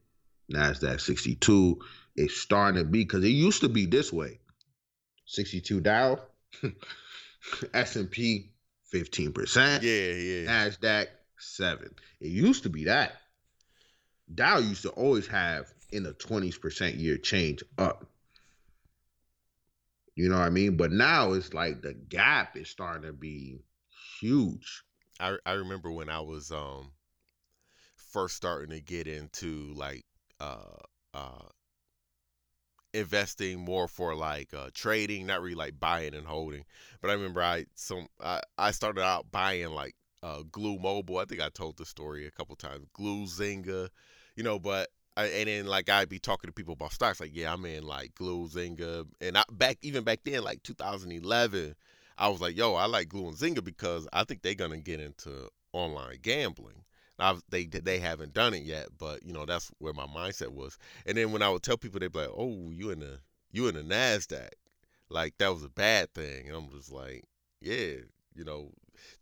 Nasdaq 0.53 1.01
62. 1.01 1.79
It's 2.17 2.37
starting 2.37 2.83
to 2.83 2.89
be 2.89 3.05
because 3.05 3.23
it 3.25 3.29
used 3.29 3.61
to 3.61 3.69
be 3.69 3.87
this 3.87 4.13
way: 4.13 4.41
62 5.27 5.81
Dow, 5.81 6.21
S&P 7.75 8.51
15%. 8.93 9.83
yeah 9.83 9.93
yeah 9.93 10.51
Nasdaq 10.51 11.07
seven. 11.39 11.91
It 12.21 12.29
used 12.29 12.63
to 12.63 12.71
be 12.71 12.85
that. 12.85 13.13
Dow 14.35 14.59
used 14.59 14.83
to 14.83 14.91
always 14.91 15.27
have 15.29 15.73
in 15.93 16.03
the 16.03 16.13
twenties 16.13 16.59
percent 16.59 16.97
year 16.97 17.17
change 17.17 17.63
up. 17.79 18.07
You 20.17 20.31
know 20.31 20.39
what 20.39 20.47
I 20.47 20.51
mean? 20.51 20.77
But 20.77 20.93
now 20.93 21.33
it's 21.33 21.53
like 21.53 21.83
the 21.83 21.93
gap 21.95 22.57
is 22.57 22.69
starting 22.71 23.03
to 23.03 23.13
be 23.13 23.61
huge. 24.19 24.83
I 25.21 25.37
I 25.45 25.53
remember 25.53 25.91
when 25.93 26.09
I 26.09 26.21
was 26.21 26.51
um 26.51 26.93
first 27.97 28.37
starting 28.37 28.71
to 28.71 28.81
get 28.81 29.07
into 29.07 29.73
like 29.75 30.05
uh 30.41 30.77
uh 31.13 31.49
investing 32.95 33.61
more 33.61 33.89
for 33.89 34.15
like 34.15 34.55
uh 34.55 34.71
trading, 34.75 35.27
not 35.27 35.43
really 35.43 35.55
like 35.55 35.79
buying 35.79 36.15
and 36.15 36.27
holding. 36.27 36.65
But 37.03 37.11
I 37.11 37.15
remember 37.15 37.43
I 37.43 37.67
some 37.75 38.09
I, 38.21 38.41
I 38.57 38.71
started 38.71 39.03
out 39.03 39.31
buying 39.31 39.69
like 39.71 39.95
uh 40.23 40.43
Glu 40.51 40.79
Mobile. 40.79 41.19
I 41.19 41.27
think 41.27 41.43
I 41.43 41.51
told 41.51 41.77
the 41.77 41.85
story 41.85 42.27
a 42.27 42.31
couple 42.31 42.57
times. 42.57 42.87
Glu 42.95 43.27
Zynga, 43.27 43.91
you 44.35 44.43
know, 44.43 44.59
but 44.59 44.89
I, 45.17 45.27
and 45.27 45.49
then 45.49 45.67
like 45.67 45.89
I'd 45.89 46.09
be 46.09 46.19
talking 46.19 46.49
to 46.49 46.53
people 46.53 46.75
about 46.75 46.93
stocks 46.93 47.21
like, 47.21 47.35
yeah, 47.35 47.53
I'm 47.53 47.65
in 47.65 47.85
like 47.85 48.15
Glu 48.15 48.49
Zynga 48.49 49.07
and 49.21 49.39
I 49.39 49.45
back 49.51 49.79
even 49.83 50.05
back 50.05 50.21
then 50.25 50.43
like 50.43 50.63
2011 50.63 51.75
I 52.19 52.29
was 52.29 52.41
like, 52.41 52.57
yo, 52.57 52.75
I 52.75 52.87
like 52.87 53.09
Glu 53.09 53.29
and 53.29 53.37
Zynga 53.37 53.63
because 53.63 54.09
I 54.13 54.25
think 54.25 54.43
they're 54.43 54.55
gonna 54.55 54.79
get 54.79 55.01
into 55.01 55.49
online 55.73 56.19
gambling. 56.23 56.85
They 57.49 57.67
they 57.67 57.99
haven't 57.99 58.35
done 58.35 58.55
it 58.55 58.65
yet, 58.65 58.89
but 58.99 59.23
you 59.23 59.33
know 59.33 59.47
that's 59.47 59.71
where 59.79 59.93
my 59.93 60.07
mindset 60.07 60.53
was. 60.53 60.79
And 61.07 61.17
then 61.17 61.33
when 61.33 61.43
I 61.43 61.49
would 61.51 61.63
tell 61.63 61.77
people, 61.79 62.01
they'd 62.01 62.13
be 62.13 62.21
like, 62.21 62.31
"Oh, 62.37 62.71
you 62.71 62.91
in 62.91 63.01
the 63.01 63.21
you 63.53 63.69
in 63.69 63.75
the 63.75 63.83
Nasdaq?" 63.83 64.51
Like 65.09 65.37
that 65.39 65.53
was 65.53 65.65
a 65.65 65.71
bad 65.71 66.13
thing, 66.15 66.47
and 66.49 66.57
I'm 66.57 66.71
just 66.71 66.93
like, 66.93 67.25
"Yeah, 67.61 67.97
you 68.35 68.45
know." 68.45 68.71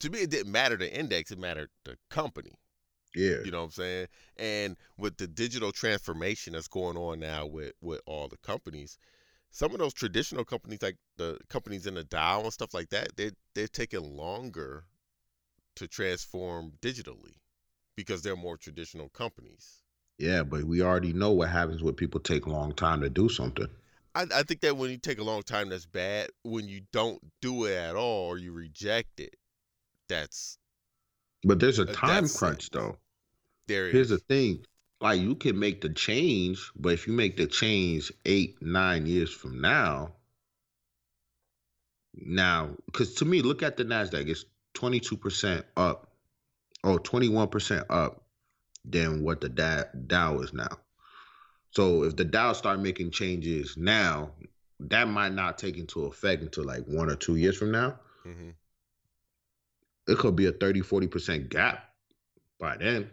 To 0.00 0.10
me, 0.10 0.20
it 0.20 0.30
didn't 0.30 0.52
matter 0.52 0.76
the 0.76 0.92
index; 0.92 1.30
it 1.30 1.38
mattered 1.38 1.70
the 1.84 1.96
company. 2.10 2.52
Yeah. 3.14 3.44
You 3.44 3.50
know 3.50 3.58
what 3.60 3.64
I'm 3.66 3.70
saying? 3.72 4.08
And 4.36 4.76
with 4.98 5.16
the 5.16 5.26
digital 5.26 5.72
transformation 5.72 6.54
that's 6.54 6.68
going 6.68 6.96
on 6.96 7.20
now 7.20 7.46
with 7.46 7.74
with 7.80 8.00
all 8.06 8.28
the 8.28 8.38
companies, 8.38 8.98
some 9.50 9.72
of 9.72 9.78
those 9.78 9.94
traditional 9.94 10.44
companies, 10.44 10.82
like 10.82 10.98
the 11.16 11.38
companies 11.48 11.86
in 11.86 11.94
the 11.94 12.04
Dow 12.04 12.42
and 12.42 12.52
stuff 12.52 12.74
like 12.74 12.90
that, 12.90 13.16
they 13.16 13.32
they're 13.54 13.68
taking 13.68 14.16
longer 14.16 14.84
to 15.76 15.88
transform 15.88 16.72
digitally 16.82 17.36
because 17.96 18.22
they're 18.22 18.36
more 18.36 18.56
traditional 18.56 19.08
companies. 19.10 19.82
Yeah, 20.18 20.42
but 20.42 20.64
we 20.64 20.82
already 20.82 21.12
know 21.12 21.30
what 21.32 21.50
happens 21.50 21.82
when 21.82 21.94
people 21.94 22.18
take 22.20 22.46
a 22.46 22.50
long 22.50 22.72
time 22.74 23.00
to 23.02 23.10
do 23.10 23.28
something. 23.28 23.68
I, 24.14 24.26
I 24.34 24.42
think 24.42 24.60
that 24.60 24.76
when 24.76 24.90
you 24.90 24.98
take 24.98 25.18
a 25.18 25.24
long 25.24 25.42
time, 25.42 25.68
that's 25.68 25.86
bad. 25.86 26.30
When 26.42 26.68
you 26.68 26.82
don't 26.92 27.20
do 27.40 27.64
it 27.64 27.74
at 27.76 27.96
all 27.96 28.28
or 28.28 28.38
you 28.38 28.52
reject 28.52 29.20
it, 29.20 29.36
that's 30.08 30.58
But 31.44 31.60
there's 31.60 31.78
a 31.78 31.86
time 31.86 32.24
it. 32.24 32.34
crunch 32.34 32.70
though. 32.70 32.98
There. 33.66 33.90
Here's 33.90 34.10
the 34.10 34.18
thing. 34.18 34.64
Like 35.00 35.20
you 35.20 35.34
can 35.34 35.58
make 35.58 35.80
the 35.80 35.90
change, 35.90 36.70
but 36.76 36.92
if 36.92 37.06
you 37.06 37.12
make 37.12 37.36
the 37.36 37.46
change 37.46 38.12
eight, 38.24 38.62
nine 38.62 39.06
years 39.06 39.32
from 39.32 39.60
now, 39.60 40.12
now, 42.14 42.70
because 42.86 43.14
to 43.14 43.24
me, 43.24 43.42
look 43.42 43.62
at 43.62 43.76
the 43.76 43.84
NASDAQ, 43.84 44.28
it's 44.28 44.44
22% 44.74 45.64
up 45.76 46.12
or 46.82 46.98
21% 46.98 47.84
up 47.90 48.22
than 48.84 49.22
what 49.22 49.40
the 49.40 49.48
Dow 50.06 50.38
is 50.40 50.52
now. 50.52 50.78
So 51.70 52.04
if 52.04 52.16
the 52.16 52.24
Dow 52.24 52.52
start 52.52 52.80
making 52.80 53.10
changes 53.10 53.76
now, 53.76 54.30
that 54.80 55.08
might 55.08 55.32
not 55.32 55.58
take 55.58 55.76
into 55.76 56.04
effect 56.04 56.42
until 56.42 56.64
like 56.64 56.84
one 56.86 57.10
or 57.10 57.16
two 57.16 57.36
years 57.36 57.56
from 57.56 57.72
now. 57.72 57.98
Mm-hmm. 58.26 58.50
It 60.06 60.18
could 60.18 60.36
be 60.36 60.46
a 60.46 60.52
30, 60.52 60.82
40% 60.82 61.48
gap 61.48 61.90
by 62.60 62.76
then. 62.76 63.10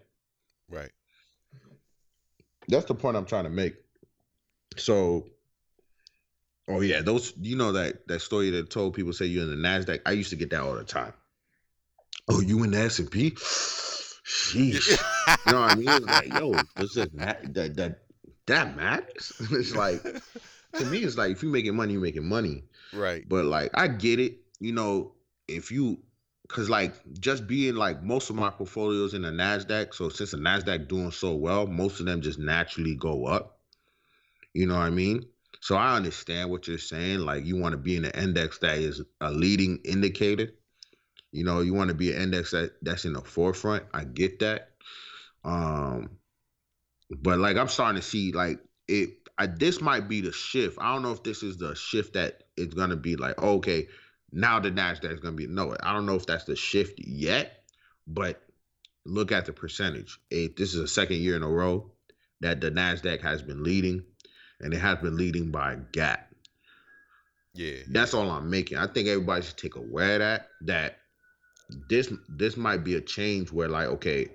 Right. 0.71 0.91
That's 2.67 2.85
the 2.85 2.95
point 2.95 3.17
I'm 3.17 3.25
trying 3.25 3.43
to 3.43 3.49
make. 3.49 3.75
So, 4.77 5.27
oh 6.69 6.81
yeah, 6.81 7.01
those 7.01 7.33
you 7.39 7.57
know 7.57 7.73
that 7.73 8.07
that 8.07 8.21
story 8.21 8.49
that 8.51 8.69
told 8.69 8.93
people 8.93 9.13
say 9.13 9.25
you're 9.25 9.43
in 9.43 9.49
the 9.49 9.67
Nasdaq. 9.67 10.01
I 10.05 10.11
used 10.11 10.29
to 10.29 10.35
get 10.35 10.49
that 10.51 10.61
all 10.61 10.75
the 10.75 10.83
time. 10.83 11.13
Oh, 12.29 12.39
you 12.39 12.63
in 12.63 12.71
the 12.71 12.79
S 12.79 12.99
and 12.99 13.11
P? 13.11 13.31
Sheesh. 13.31 14.87
you 15.45 15.51
know 15.51 15.61
what 15.61 15.71
I 15.71 15.75
mean? 15.75 15.89
It's 15.89 16.05
like, 16.05 16.33
yo, 16.33 16.53
does 16.77 16.93
that 16.93 17.09
that 17.17 17.53
that 17.53 17.75
that, 17.75 17.99
that 18.47 18.77
matters? 18.77 19.33
it's 19.51 19.75
like 19.75 20.01
to 20.03 20.85
me, 20.85 20.99
it's 20.99 21.17
like 21.17 21.31
if 21.31 21.43
you're 21.43 21.51
making 21.51 21.75
money, 21.75 21.93
you're 21.93 22.01
making 22.01 22.27
money. 22.27 22.63
right. 22.93 23.27
But 23.27 23.45
like 23.45 23.71
I 23.73 23.87
get 23.87 24.19
it, 24.19 24.37
you 24.59 24.71
know, 24.71 25.13
if 25.47 25.71
you 25.71 25.99
cause 26.51 26.69
like 26.69 26.93
just 27.19 27.47
being 27.47 27.75
like 27.75 28.03
most 28.03 28.29
of 28.29 28.35
my 28.35 28.49
portfolios 28.49 29.13
in 29.13 29.21
the 29.21 29.29
NASDAQ, 29.29 29.93
so 29.93 30.09
since 30.09 30.31
the 30.31 30.37
NASDAQ 30.37 30.87
doing 30.87 31.11
so 31.11 31.35
well, 31.35 31.67
most 31.67 31.99
of 31.99 32.05
them 32.05 32.21
just 32.21 32.39
naturally 32.39 32.95
go 32.95 33.25
up. 33.25 33.59
You 34.53 34.67
know 34.67 34.75
what 34.75 34.81
I 34.81 34.89
mean? 34.89 35.25
So 35.61 35.75
I 35.75 35.95
understand 35.95 36.49
what 36.49 36.67
you're 36.67 36.77
saying. 36.77 37.19
Like 37.19 37.45
you 37.45 37.57
want 37.57 37.73
to 37.73 37.77
be 37.77 37.95
in 37.95 38.05
an 38.05 38.11
index 38.11 38.57
that 38.59 38.77
is 38.77 39.01
a 39.21 39.31
leading 39.31 39.79
indicator. 39.85 40.49
You 41.31 41.45
know, 41.45 41.61
you 41.61 41.73
want 41.73 41.89
to 41.89 41.95
be 41.95 42.13
an 42.13 42.21
index 42.21 42.51
that, 42.51 42.73
that's 42.81 43.05
in 43.05 43.13
the 43.13 43.21
forefront. 43.21 43.83
I 43.93 44.03
get 44.03 44.39
that. 44.39 44.71
Um 45.43 46.17
but 47.09 47.39
like 47.39 47.57
I'm 47.57 47.67
starting 47.67 48.01
to 48.01 48.07
see 48.07 48.31
like 48.31 48.59
it 48.87 49.21
I, 49.37 49.47
this 49.47 49.81
might 49.81 50.07
be 50.07 50.21
the 50.21 50.31
shift. 50.31 50.77
I 50.79 50.93
don't 50.93 51.01
know 51.01 51.13
if 51.13 51.23
this 51.23 51.41
is 51.41 51.57
the 51.57 51.73
shift 51.75 52.13
that 52.13 52.43
it's 52.57 52.75
gonna 52.75 52.95
be 52.95 53.15
like, 53.15 53.41
okay, 53.41 53.87
now 54.31 54.59
the 54.59 54.71
Nasdaq 54.71 55.13
is 55.13 55.19
gonna 55.19 55.35
be 55.35 55.47
no. 55.47 55.75
I 55.81 55.93
don't 55.93 56.05
know 56.05 56.15
if 56.15 56.25
that's 56.25 56.45
the 56.45 56.55
shift 56.55 56.99
yet, 56.99 57.63
but 58.07 58.41
look 59.05 59.31
at 59.31 59.45
the 59.45 59.53
percentage. 59.53 60.19
It, 60.29 60.55
this 60.57 60.73
is 60.73 60.79
a 60.79 60.87
second 60.87 61.17
year 61.17 61.35
in 61.35 61.43
a 61.43 61.49
row 61.49 61.91
that 62.41 62.61
the 62.61 62.71
Nasdaq 62.71 63.21
has 63.21 63.41
been 63.41 63.63
leading, 63.63 64.03
and 64.59 64.73
it 64.73 64.79
has 64.79 64.99
been 64.99 65.17
leading 65.17 65.51
by 65.51 65.73
a 65.73 65.77
gap. 65.77 66.31
Yeah. 67.53 67.77
That's 67.89 68.13
all 68.13 68.29
I'm 68.29 68.49
making. 68.49 68.77
I 68.77 68.87
think 68.87 69.07
everybody 69.07 69.43
should 69.43 69.57
take 69.57 69.75
aware 69.75 70.15
of 70.15 70.19
that 70.19 70.47
that 70.61 70.97
this 71.89 72.11
this 72.29 72.57
might 72.57 72.83
be 72.83 72.95
a 72.95 73.01
change 73.01 73.51
where 73.51 73.67
like 73.67 73.87
okay, 73.87 74.29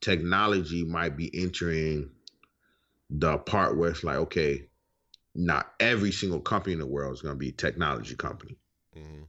technology 0.00 0.84
might 0.84 1.16
be 1.16 1.30
entering 1.32 2.10
the 3.10 3.38
part 3.38 3.76
where 3.76 3.90
it's 3.90 4.04
like 4.04 4.16
okay, 4.16 4.66
not 5.34 5.72
every 5.78 6.12
single 6.12 6.40
company 6.40 6.72
in 6.72 6.80
the 6.80 6.86
world 6.86 7.14
is 7.14 7.22
going 7.22 7.34
to 7.34 7.38
be 7.38 7.50
a 7.50 7.52
technology 7.52 8.16
company. 8.16 8.56
Hmm 8.94 9.22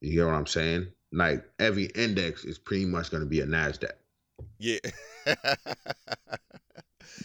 You 0.00 0.12
get 0.12 0.26
what 0.26 0.34
I'm 0.34 0.46
saying? 0.46 0.88
Like 1.12 1.44
every 1.58 1.86
index 1.86 2.44
is 2.44 2.58
pretty 2.58 2.84
much 2.84 3.10
going 3.10 3.22
to 3.22 3.28
be 3.28 3.40
a 3.40 3.46
Nasdaq. 3.46 3.92
Yeah. 4.58 4.78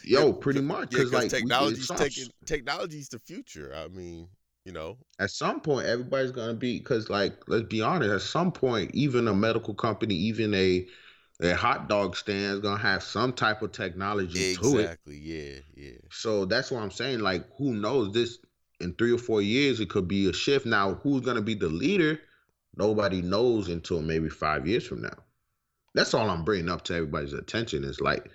Yo, 0.04 0.34
pretty 0.34 0.62
much 0.62 0.90
because 0.90 1.14
like 1.14 1.30
technology's 1.30 1.88
taking 1.90 2.30
technology's 2.46 3.10
the 3.10 3.20
future. 3.20 3.74
I 3.76 3.88
mean, 3.88 4.28
you 4.66 4.72
know. 4.72 4.98
at 5.20 5.30
some 5.32 5.60
point 5.60 5.86
everybody's 5.86 6.32
gonna 6.32 6.54
be 6.54 6.80
because 6.80 7.10
like 7.10 7.34
let's 7.48 7.66
be 7.68 7.82
honest 7.82 8.12
at 8.12 8.22
some 8.22 8.52
point 8.52 8.92
even 8.94 9.28
a 9.28 9.34
medical 9.34 9.74
company 9.74 10.16
even 10.16 10.54
a 10.54 10.88
a 11.42 11.54
hot 11.56 11.90
dog 11.90 12.16
stand 12.16 12.54
is 12.54 12.60
gonna 12.60 12.82
have 12.82 13.04
some 13.04 13.34
type 13.34 13.62
of 13.62 13.72
technology 13.72 14.56
to 14.56 14.78
it 14.78 14.84
Exactly. 14.84 15.18
Yeah. 15.18 15.60
Yeah. 15.76 15.98
so 16.12 16.46
that's 16.46 16.72
what 16.72 16.82
i'm 16.82 16.92
saying 16.92 17.20
like 17.20 17.46
who 17.58 17.74
knows 17.74 18.14
this 18.14 18.38
in 18.84 18.94
three 18.94 19.12
or 19.12 19.18
four 19.18 19.42
years 19.42 19.80
it 19.80 19.90
could 19.90 20.08
be 20.08 20.30
a 20.30 20.34
shift 20.34 20.66
now 20.66 20.94
who's 20.96 21.22
gonna 21.22 21.42
be 21.42 21.56
the 21.56 21.68
leader 21.70 22.20
nobody 22.76 23.22
knows 23.22 23.70
until 23.70 24.02
maybe 24.02 24.30
five 24.30 24.68
years 24.68 24.86
from 24.86 25.02
now 25.02 25.18
that's 25.96 26.14
all 26.14 26.30
i'm 26.30 26.44
bringing 26.44 26.70
up 26.70 26.84
to 26.84 26.94
everybody's 26.94 27.34
attention 27.34 27.84
is 27.84 28.00
like 28.02 28.30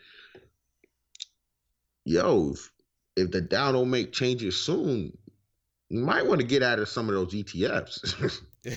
yo 2.05 2.53
if, 2.53 2.71
if 3.17 3.31
the 3.31 3.41
dow 3.41 3.73
don't 3.73 3.91
make 3.91 4.13
changes 4.13 4.57
soon 4.61 5.17
you 5.91 6.01
might 6.01 6.27
want 6.27 6.41
to 6.41 6.47
get 6.47 6.63
out 6.63 6.79
of 6.79 6.89
some 6.89 7.09
of 7.09 7.15
those 7.15 7.35
etfs 7.35 8.43
You 8.65 8.75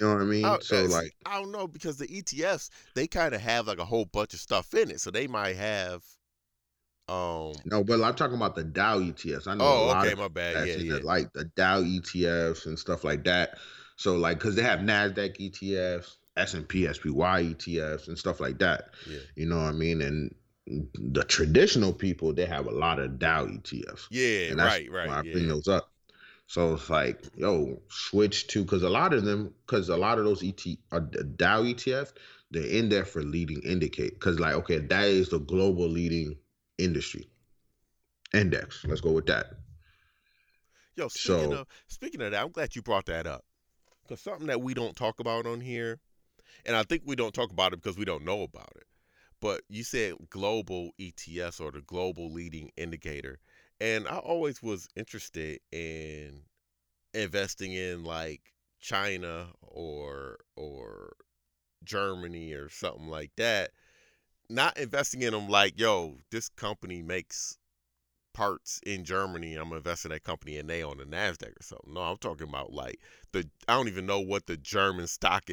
know 0.00 0.14
what 0.14 0.22
I 0.22 0.24
mean? 0.24 0.44
I- 0.44 0.58
so 0.60 0.82
like, 0.84 1.14
I 1.26 1.40
don't 1.40 1.52
know 1.52 1.66
because 1.66 1.98
the 1.98 2.08
ETFs 2.08 2.70
they 2.94 3.06
kind 3.06 3.34
of 3.34 3.40
have 3.40 3.66
like 3.66 3.78
a 3.78 3.84
whole 3.84 4.06
bunch 4.06 4.34
of 4.34 4.40
stuff 4.40 4.74
in 4.74 4.90
it, 4.90 5.00
so 5.00 5.10
they 5.10 5.26
might 5.26 5.56
have. 5.56 6.02
Um. 7.10 7.52
no, 7.64 7.82
but 7.82 8.00
I'm 8.02 8.14
talking 8.14 8.36
about 8.36 8.54
the 8.54 8.64
Dow 8.64 8.98
ETFs. 9.00 9.48
I 9.48 9.54
know 9.54 9.64
a 9.64 9.82
Oh, 9.82 9.86
lot 9.86 10.04
okay, 10.04 10.12
of 10.12 10.18
my 10.18 10.28
bad. 10.28 10.68
Yeah, 10.68 10.76
yeah. 10.76 10.92
the- 10.94 11.00
like 11.00 11.32
the 11.32 11.44
Dow 11.44 11.82
ETFs 11.82 12.66
and 12.66 12.78
stuff 12.78 13.02
like 13.04 13.24
that. 13.24 13.58
So 13.96 14.16
like, 14.16 14.38
because 14.38 14.54
they 14.54 14.62
have 14.62 14.80
Nasdaq 14.80 15.36
ETFs, 15.38 16.16
S 16.36 16.54
and 16.54 16.66
P 16.68 16.86
SPY 16.86 17.42
ETFs, 17.54 18.08
and 18.08 18.16
stuff 18.18 18.40
like 18.40 18.58
that. 18.60 18.90
Yeah. 19.08 19.18
You 19.34 19.46
know 19.46 19.56
what 19.56 19.64
I 19.66 19.72
mean? 19.72 20.00
And 20.02 20.34
the 20.94 21.24
traditional 21.24 21.92
people 21.92 22.32
they 22.32 22.46
have 22.46 22.66
a 22.66 22.70
lot 22.70 23.00
of 23.00 23.18
Dow 23.18 23.46
ETFs. 23.46 24.06
Yeah. 24.10 24.50
and 24.50 24.58
that's 24.60 24.68
Right. 24.74 24.90
why 24.92 24.98
I 25.06 25.06
Right. 25.20 25.32
bring 25.32 25.44
Yeah. 25.44 25.50
those 25.54 25.68
up. 25.68 25.90
So 26.46 26.74
it's 26.74 26.88
like, 26.90 27.24
yo, 27.36 27.80
switch 27.88 28.46
to 28.48 28.62
because 28.62 28.82
a 28.82 28.88
lot 28.90 29.12
of 29.14 29.24
them, 29.24 29.52
because 29.66 29.88
a 29.88 29.96
lot 29.96 30.18
of 30.18 30.24
those 30.24 30.42
ET 30.42 30.78
uh, 30.92 31.00
the 31.12 31.24
Dow 31.24 31.62
ETF, 31.64 32.12
they're 32.50 32.62
in 32.64 32.88
there 32.88 33.04
for 33.04 33.22
leading 33.22 33.60
indicate. 33.62 34.14
Because 34.14 34.38
like, 34.40 34.54
okay, 34.54 34.78
that 34.78 35.08
is 35.08 35.28
the 35.28 35.38
global 35.40 35.88
leading 35.88 36.36
industry 36.80 37.28
index. 38.32 38.84
Let's 38.84 39.00
go 39.00 39.12
with 39.12 39.26
that. 39.26 39.54
Yo, 40.96 41.08
speaking 41.08 41.52
So- 41.52 41.60
of 41.60 41.68
speaking 41.86 42.20
of 42.22 42.32
that, 42.32 42.42
I'm 42.42 42.50
glad 42.52 42.74
you 42.74 42.82
brought 42.82 43.06
that 43.06 43.26
up 43.26 43.44
because 44.02 44.20
something 44.20 44.48
that 44.48 44.60
we 44.60 44.74
don't 44.74 44.96
talk 44.96 45.20
about 45.20 45.46
on 45.46 45.60
here, 45.60 46.00
and 46.64 46.76
I 46.76 46.82
think 46.82 47.02
we 47.04 47.16
don't 47.16 47.34
talk 47.34 47.50
about 47.50 47.72
it 47.72 47.76
because 47.82 47.96
we 47.96 48.04
don't 48.04 48.24
know 48.24 48.42
about 48.42 48.72
it. 48.76 48.86
But 49.40 49.62
you 49.68 49.84
said 49.84 50.14
global 50.28 50.90
ETS 50.98 51.60
or 51.60 51.70
the 51.70 51.80
global 51.80 52.30
leading 52.30 52.70
indicator, 52.76 53.38
and 53.80 54.06
I 54.06 54.18
always 54.18 54.62
was 54.62 54.88
interested 54.96 55.60
in 55.72 56.44
investing 57.14 57.72
in 57.72 58.04
like 58.04 58.52
China 58.80 59.52
or 59.62 60.40
or 60.56 61.16
Germany 61.84 62.52
or 62.52 62.68
something 62.68 63.06
like 63.08 63.32
that. 63.36 63.70
Not 64.50 64.76
investing 64.76 65.22
in 65.22 65.32
them 65.32 65.48
like, 65.48 65.78
yo, 65.78 66.18
this 66.30 66.48
company 66.48 67.02
makes 67.02 67.56
parts 68.32 68.80
in 68.84 69.04
Germany. 69.04 69.54
I'm 69.54 69.72
investing 69.72 70.10
in 70.10 70.16
that 70.16 70.24
company 70.24 70.58
and 70.58 70.68
they 70.68 70.82
on 70.82 70.98
the 70.98 71.04
Nasdaq 71.04 71.50
or 71.50 71.62
something. 71.62 71.94
No, 71.94 72.00
I'm 72.00 72.16
talking 72.16 72.48
about 72.48 72.72
like 72.72 72.98
the 73.32 73.48
I 73.68 73.74
don't 73.74 73.88
even 73.88 74.06
know 74.06 74.20
what 74.20 74.46
the 74.46 74.56
German 74.56 75.06
stock 75.06 75.44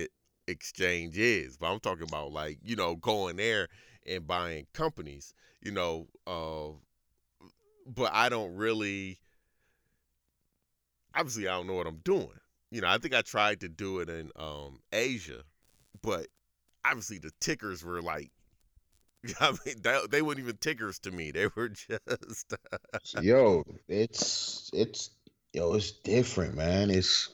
exchange 0.48 1.18
is, 1.18 1.58
but 1.58 1.72
I'm 1.72 1.80
talking 1.80 2.08
about 2.08 2.32
like 2.32 2.60
you 2.63 2.75
know 2.75 2.96
going 2.96 3.38
there 3.38 3.68
and 4.06 4.25
buying 4.25 4.66
companies. 4.74 5.34
You 5.62 5.72
know, 5.72 6.08
uh, 6.25 6.77
but 7.86 8.12
I 8.13 8.30
don't 8.30 8.56
really. 8.56 9.20
Obviously, 11.16 11.48
I 11.48 11.54
don't 11.56 11.68
know 11.68 11.74
what 11.74 11.88
I'm 11.88 12.01
doing. 12.04 12.30
You 12.70 12.82
know, 12.82 12.89
I 12.89 12.98
think 13.00 13.13
I 13.13 13.22
tried 13.22 13.62
to 13.62 13.70
do 13.70 14.00
it 14.00 14.10
in 14.10 14.30
um, 14.36 14.80
Asia, 14.92 15.42
but 16.01 16.27
obviously 16.86 17.18
the 17.20 17.32
tickers 17.39 17.84
were 17.84 18.01
like. 18.01 18.32
I 19.39 19.51
mean, 19.65 19.75
they, 19.81 20.00
they 20.09 20.21
weren't 20.21 20.39
even 20.39 20.57
tickers 20.57 21.00
to 21.00 21.12
me. 21.12 21.31
They 21.31 21.47
were 21.55 21.69
just 21.69 22.55
yo, 23.21 23.63
it's 23.88 24.69
it's 24.74 25.12
yo, 25.53 25.74
it's 25.74 25.91
different, 25.91 26.55
man. 26.55 26.89
It's 26.89 27.29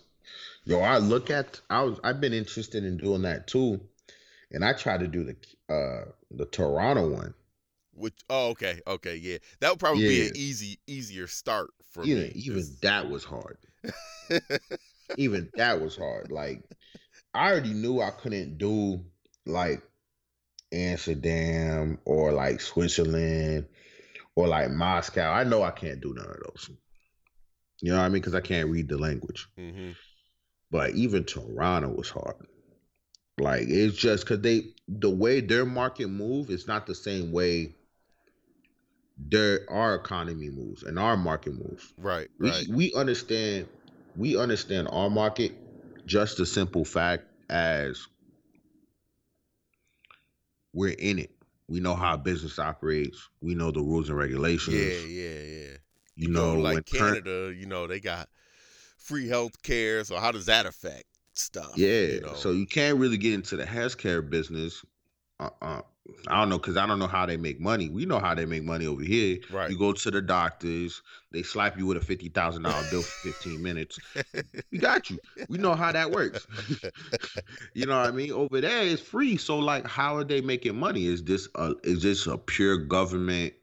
yo, 0.66 0.80
I 0.80 0.98
look 0.98 1.30
at 1.30 1.62
I 1.70 1.84
was 1.84 2.00
I've 2.04 2.22
been 2.22 2.34
interested 2.34 2.84
in 2.84 2.98
doing 2.98 3.24
that 3.24 3.48
too. 3.48 3.82
And 4.52 4.64
I 4.64 4.74
tried 4.74 5.00
to 5.00 5.08
do 5.08 5.24
the 5.24 5.74
uh 5.74 6.12
the 6.32 6.46
Toronto 6.46 7.10
one. 7.10 7.34
Which 7.96 8.16
oh 8.30 8.50
okay 8.50 8.82
okay 8.88 9.16
yeah 9.16 9.38
that 9.60 9.70
would 9.70 9.80
probably 9.80 10.08
be 10.08 10.28
an 10.28 10.34
easy 10.36 10.80
easier 10.88 11.28
start 11.28 11.70
for 11.92 12.04
even 12.04 12.24
me. 12.24 12.32
even 12.36 12.66
that 12.82 13.10
was 13.10 13.24
hard. 13.24 13.58
even 15.18 15.50
that 15.56 15.80
was 15.80 15.96
hard. 15.96 16.32
Like 16.32 16.64
I 17.34 17.52
already 17.52 17.74
knew 17.74 18.02
I 18.02 18.12
couldn't 18.12 18.58
do 18.58 19.04
like 19.46 19.82
Amsterdam 20.74 22.00
or 22.06 22.32
like 22.32 22.60
Switzerland 22.62 23.68
or 24.36 24.48
like 24.48 24.72
Moscow. 24.72 25.32
I 25.32 25.44
know 25.44 25.64
I 25.64 25.72
can't 25.72 26.02
do 26.02 26.14
none 26.14 26.26
of 26.26 26.38
those. 26.46 26.70
You 27.82 27.92
know 27.92 27.98
what 28.00 28.06
I 28.06 28.10
mean? 28.10 28.22
Because 28.22 28.36
I 28.36 28.42
can't 28.42 28.70
read 28.70 28.88
the 28.90 28.98
language. 28.98 29.48
Mhm. 29.58 29.96
but 30.72 30.92
even 30.96 31.24
Toronto 31.24 31.90
was 31.90 32.10
hard. 32.10 32.48
Like 33.40 33.68
it's 33.68 33.96
just 33.96 34.24
because 34.26 34.42
they 34.42 34.74
the 34.88 35.10
way 35.10 35.40
their 35.40 35.66
market 35.66 36.08
move 36.08 36.50
is 36.50 36.68
not 36.68 36.88
the 36.88 36.96
same 36.96 37.32
way 37.32 37.76
their 39.18 39.62
our 39.70 39.96
economy 39.96 40.50
moves 40.50 40.84
and 40.84 40.98
our 40.98 41.16
market 41.18 41.54
moves. 41.54 41.94
Right, 41.98 42.28
We 42.40 42.50
right. 42.50 42.68
we 42.70 42.94
understand 42.94 43.68
we 44.16 44.38
understand 44.38 44.88
our 44.92 45.10
market 45.10 45.52
just 46.06 46.38
the 46.38 46.46
simple 46.46 46.86
fact 46.86 47.26
as 47.50 48.08
we're 50.74 50.96
in 50.98 51.20
it. 51.20 51.32
We 51.68 51.80
know 51.80 51.96
how 51.96 52.18
business 52.18 52.60
operates. 52.60 53.30
We 53.42 53.56
know 53.56 53.72
the 53.72 53.82
rules 53.82 54.10
and 54.10 54.18
regulations. 54.18 54.76
Yeah, 54.76 55.06
yeah, 55.06 55.40
yeah. 55.40 55.78
You 56.16 56.30
know, 56.30 56.56
know, 56.56 56.62
like 56.62 56.86
Canada, 56.86 57.54
you 57.56 57.66
know, 57.66 57.88
they 57.88 58.00
got 58.00 58.30
free 58.98 59.28
health 59.28 59.62
care. 59.64 60.04
So 60.04 60.18
how 60.18 60.32
does 60.32 60.46
that 60.48 60.66
affect 60.66 61.06
stuff? 61.34 61.74
Yeah, 61.76 61.88
you 61.88 62.22
know? 62.22 62.34
so 62.34 62.52
you 62.52 62.66
can't 62.66 62.98
really 62.98 63.18
get 63.18 63.34
into 63.34 63.56
the 63.56 63.66
healthcare 63.66 64.28
business. 64.28 64.84
Uh, 65.40 65.50
uh, 65.62 65.82
I 66.28 66.40
don't 66.40 66.50
know 66.50 66.58
because 66.58 66.76
I 66.76 66.86
don't 66.86 67.00
know 67.00 67.08
how 67.08 67.26
they 67.26 67.38
make 67.38 67.60
money. 67.60 67.90
We 67.90 68.06
know 68.06 68.20
how 68.20 68.36
they 68.36 68.46
make 68.46 68.64
money 68.64 68.86
over 68.86 69.02
here. 69.04 69.40
Right. 69.50 69.70
You 69.70 69.78
go 69.78 69.94
to 69.94 70.12
the 70.12 70.22
doctors, 70.22 71.02
they 71.32 71.44
slap 71.44 71.78
you 71.78 71.86
with 71.86 71.98
a 71.98 72.02
fifty 72.02 72.30
thousand 72.30 72.64
dollar 72.64 72.84
bill 72.84 73.04
for 73.04 73.18
fifteen 73.22 73.62
minutes. 73.62 74.00
We 74.72 74.80
got 74.80 75.10
you. 75.10 75.20
We 75.48 75.58
know 75.58 75.76
how 75.76 75.92
that 75.92 76.12
works. 76.12 76.46
you 77.74 77.86
know 77.86 78.00
what 78.00 78.08
I 78.08 78.12
mean? 78.12 78.32
Over 78.32 78.60
there, 78.60 78.84
it's 78.84 79.02
free. 79.02 79.38
So 79.38 79.60
like, 79.60 79.88
how 79.88 80.18
are 80.18 80.24
they 80.24 80.42
making 80.42 80.76
money? 80.76 81.06
Is 81.06 81.24
this 81.24 81.48
a 81.56 81.74
is 81.84 82.02
this 82.04 82.28
a 82.28 82.38
pure 82.38 82.78
government? 82.78 83.54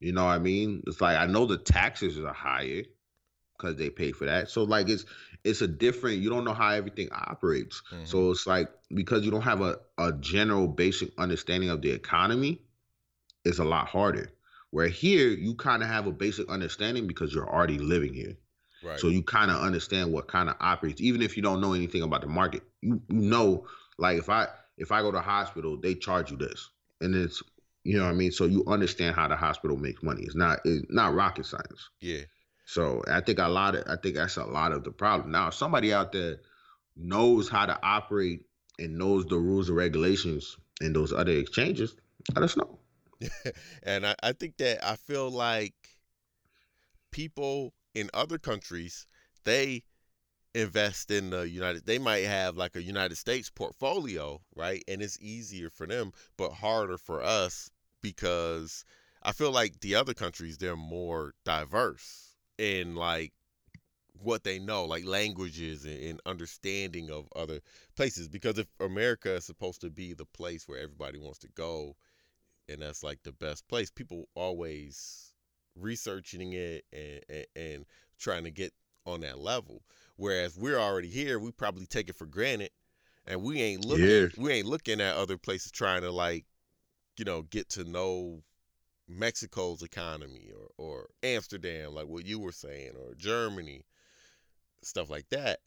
You 0.00 0.12
know 0.12 0.24
what 0.24 0.32
I 0.32 0.38
mean? 0.38 0.82
It's 0.86 1.00
like 1.00 1.16
I 1.16 1.26
know 1.26 1.46
the 1.46 1.58
taxes 1.58 2.18
are 2.18 2.32
higher 2.32 2.82
because 3.56 3.76
they 3.76 3.90
pay 3.90 4.12
for 4.12 4.24
that. 4.26 4.50
So 4.50 4.64
like, 4.64 4.88
it's 4.88 5.04
it's 5.44 5.62
a 5.62 5.68
different. 5.68 6.18
You 6.18 6.30
don't 6.30 6.44
know 6.44 6.54
how 6.54 6.70
everything 6.70 7.08
operates. 7.12 7.82
Mhm. 7.92 8.06
So 8.06 8.30
it's 8.30 8.46
like 8.46 8.68
because 8.94 9.24
you 9.24 9.30
don't 9.30 9.42
have 9.42 9.60
a, 9.60 9.78
a 9.98 10.12
general 10.14 10.68
basic 10.68 11.10
understanding 11.18 11.70
of 11.70 11.82
the 11.82 11.90
economy, 11.90 12.62
it's 13.44 13.58
a 13.58 13.64
lot 13.64 13.88
harder. 13.88 14.32
Where 14.70 14.88
here 14.88 15.28
you 15.30 15.54
kind 15.54 15.82
of 15.82 15.88
have 15.88 16.06
a 16.06 16.12
basic 16.12 16.48
understanding 16.48 17.06
because 17.06 17.32
you're 17.34 17.48
already 17.48 17.78
living 17.78 18.12
here. 18.14 18.36
right. 18.82 18.98
So 18.98 19.08
you 19.08 19.22
kind 19.22 19.50
of 19.50 19.60
understand 19.60 20.12
what 20.12 20.28
kind 20.28 20.48
of 20.50 20.56
operates, 20.60 21.00
even 21.00 21.22
if 21.22 21.36
you 21.36 21.42
don't 21.42 21.60
know 21.60 21.72
anything 21.74 22.02
about 22.02 22.22
the 22.22 22.28
market. 22.28 22.62
You, 22.82 23.02
you 23.08 23.16
know, 23.20 23.66
like 23.98 24.18
if 24.18 24.28
I 24.28 24.48
if 24.78 24.92
I 24.92 25.02
go 25.02 25.12
to 25.12 25.20
hospital, 25.20 25.78
they 25.80 25.94
charge 25.94 26.30
you 26.30 26.36
this, 26.36 26.70
and 27.00 27.14
it's 27.14 27.42
you 27.84 27.96
know 27.98 28.04
what 28.04 28.10
I 28.10 28.14
mean. 28.14 28.32
So 28.32 28.46
you 28.46 28.64
understand 28.66 29.16
how 29.16 29.28
the 29.28 29.36
hospital 29.36 29.76
makes 29.76 30.02
money. 30.02 30.22
It's 30.24 30.36
not 30.36 30.60
it's 30.64 30.86
not 30.90 31.14
rocket 31.14 31.46
science. 31.46 31.90
yeah. 32.00 32.24
So 32.66 33.04
I 33.06 33.20
think 33.20 33.38
a 33.38 33.46
lot 33.46 33.76
of 33.76 33.84
I 33.88 33.96
think 33.96 34.16
that's 34.16 34.36
a 34.36 34.44
lot 34.44 34.72
of 34.72 34.82
the 34.82 34.90
problem. 34.90 35.30
Now, 35.30 35.48
if 35.48 35.54
somebody 35.54 35.94
out 35.94 36.10
there 36.10 36.38
knows 36.96 37.48
how 37.48 37.64
to 37.64 37.78
operate 37.82 38.44
and 38.78 38.98
knows 38.98 39.24
the 39.26 39.38
rules 39.38 39.68
and 39.68 39.78
regulations 39.78 40.56
in 40.80 40.92
those 40.92 41.12
other 41.12 41.32
exchanges, 41.32 41.94
let 42.34 42.42
us 42.42 42.56
know. 42.56 42.78
and 43.84 44.04
I, 44.04 44.14
I 44.22 44.32
think 44.32 44.56
that 44.58 44.84
I 44.84 44.96
feel 44.96 45.30
like 45.30 45.74
people 47.12 47.72
in 47.94 48.10
other 48.12 48.36
countries 48.36 49.06
they 49.44 49.84
invest 50.54 51.12
in 51.12 51.30
the 51.30 51.48
United 51.48 51.86
they 51.86 51.98
might 51.98 52.24
have 52.24 52.56
like 52.56 52.74
a 52.74 52.82
United 52.82 53.16
States 53.16 53.48
portfolio, 53.48 54.40
right? 54.56 54.82
And 54.88 55.00
it's 55.00 55.20
easier 55.20 55.70
for 55.70 55.86
them 55.86 56.10
but 56.36 56.50
harder 56.50 56.98
for 56.98 57.22
us 57.22 57.70
because 58.02 58.84
I 59.22 59.30
feel 59.30 59.52
like 59.52 59.78
the 59.80 59.94
other 59.94 60.14
countries 60.14 60.58
they're 60.58 60.76
more 60.76 61.34
diverse 61.44 62.25
in 62.58 62.94
like 62.94 63.32
what 64.22 64.44
they 64.44 64.58
know, 64.58 64.84
like 64.84 65.04
languages 65.04 65.84
and, 65.84 66.02
and 66.02 66.20
understanding 66.26 67.10
of 67.10 67.28
other 67.36 67.60
places. 67.96 68.28
Because 68.28 68.58
if 68.58 68.66
America 68.80 69.34
is 69.34 69.44
supposed 69.44 69.80
to 69.82 69.90
be 69.90 70.14
the 70.14 70.24
place 70.24 70.66
where 70.66 70.78
everybody 70.78 71.18
wants 71.18 71.38
to 71.40 71.48
go, 71.48 71.96
and 72.68 72.82
that's 72.82 73.02
like 73.02 73.22
the 73.22 73.32
best 73.32 73.66
place. 73.68 73.90
People 73.90 74.28
always 74.34 75.32
researching 75.76 76.52
it 76.54 76.84
and, 76.92 77.20
and, 77.28 77.46
and 77.54 77.84
trying 78.18 78.44
to 78.44 78.50
get 78.50 78.72
on 79.04 79.20
that 79.20 79.38
level. 79.38 79.82
Whereas 80.16 80.56
we're 80.56 80.78
already 80.78 81.08
here, 81.08 81.38
we 81.38 81.52
probably 81.52 81.86
take 81.86 82.08
it 82.08 82.16
for 82.16 82.26
granted, 82.26 82.70
and 83.26 83.42
we 83.42 83.60
ain't 83.60 83.84
looking. 83.84 84.06
Yeah. 84.06 84.26
We 84.36 84.52
ain't 84.52 84.66
looking 84.66 85.00
at 85.00 85.14
other 85.14 85.36
places 85.36 85.70
trying 85.70 86.02
to 86.02 86.10
like, 86.10 86.44
you 87.18 87.24
know, 87.24 87.42
get 87.42 87.68
to 87.70 87.84
know 87.84 88.42
Mexico's 89.08 89.82
economy 89.82 90.50
or 90.52 90.70
or 90.78 91.08
Amsterdam, 91.22 91.94
like 91.94 92.06
what 92.06 92.26
you 92.26 92.38
were 92.38 92.52
saying, 92.52 92.92
or 92.96 93.14
Germany, 93.14 93.84
stuff 94.82 95.10
like 95.10 95.28
that. 95.30 95.60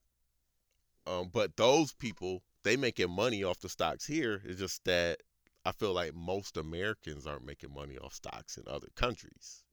Um, 1.08 1.30
but 1.32 1.58
those 1.58 1.94
people, 1.94 2.44
they 2.64 2.78
making 2.78 3.10
money 3.10 3.44
off 3.44 3.60
the 3.60 3.70
stocks 3.70 4.06
here. 4.06 4.42
It's 4.46 4.60
just 4.60 4.84
that 4.86 5.20
I 5.66 5.72
feel 5.72 5.94
like 5.94 6.14
most 6.14 6.58
Americans 6.58 7.26
aren't 7.26 7.46
making 7.46 7.74
money 7.74 7.98
off 7.98 8.14
stocks 8.14 8.58
in 8.58 8.64
other 8.68 8.90
countries. 8.96 9.64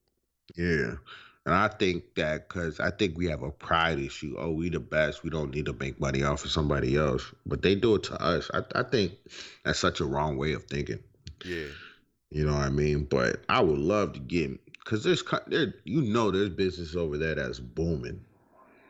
Yeah. 0.57 0.95
And 1.45 1.55
I 1.55 1.69
think 1.69 2.17
that 2.17 2.49
because 2.49 2.81
I 2.81 2.91
think 2.91 3.17
we 3.17 3.27
have 3.27 3.43
a 3.43 3.53
pride 3.53 4.01
issue. 4.01 4.35
Oh, 4.37 4.51
we 4.51 4.69
the 4.69 4.81
best. 4.81 5.23
We 5.23 5.31
don't 5.31 5.55
need 5.55 5.67
to 5.67 5.73
make 5.75 6.01
money 6.01 6.25
off 6.25 6.45
of 6.45 6.51
somebody 6.51 6.97
else. 6.97 7.33
But 7.47 7.63
they 7.63 7.77
do 7.77 7.95
it 7.95 8.03
to 8.05 8.21
us. 8.21 8.51
I, 8.53 8.63
I 8.75 8.83
think 8.83 9.13
that's 9.65 9.79
such 9.79 10.01
a 10.01 10.05
wrong 10.05 10.37
way 10.37 10.55
of 10.55 10.65
thinking. 10.65 10.99
Yeah, 11.45 11.67
You 12.31 12.45
know 12.45 12.55
what 12.55 12.63
I 12.63 12.71
mean? 12.71 13.05
But 13.05 13.43
I 13.49 13.61
would 13.61 13.79
love 13.79 14.13
to 14.15 14.21
get 14.21 14.61
because 14.73 15.05
there's 15.05 15.23
there 15.47 15.75
you 15.85 16.03
know 16.03 16.31
there's 16.31 16.51
business 16.51 16.95
over 16.97 17.17
there 17.17 17.35
that's 17.35 17.61
booming. 17.61 18.21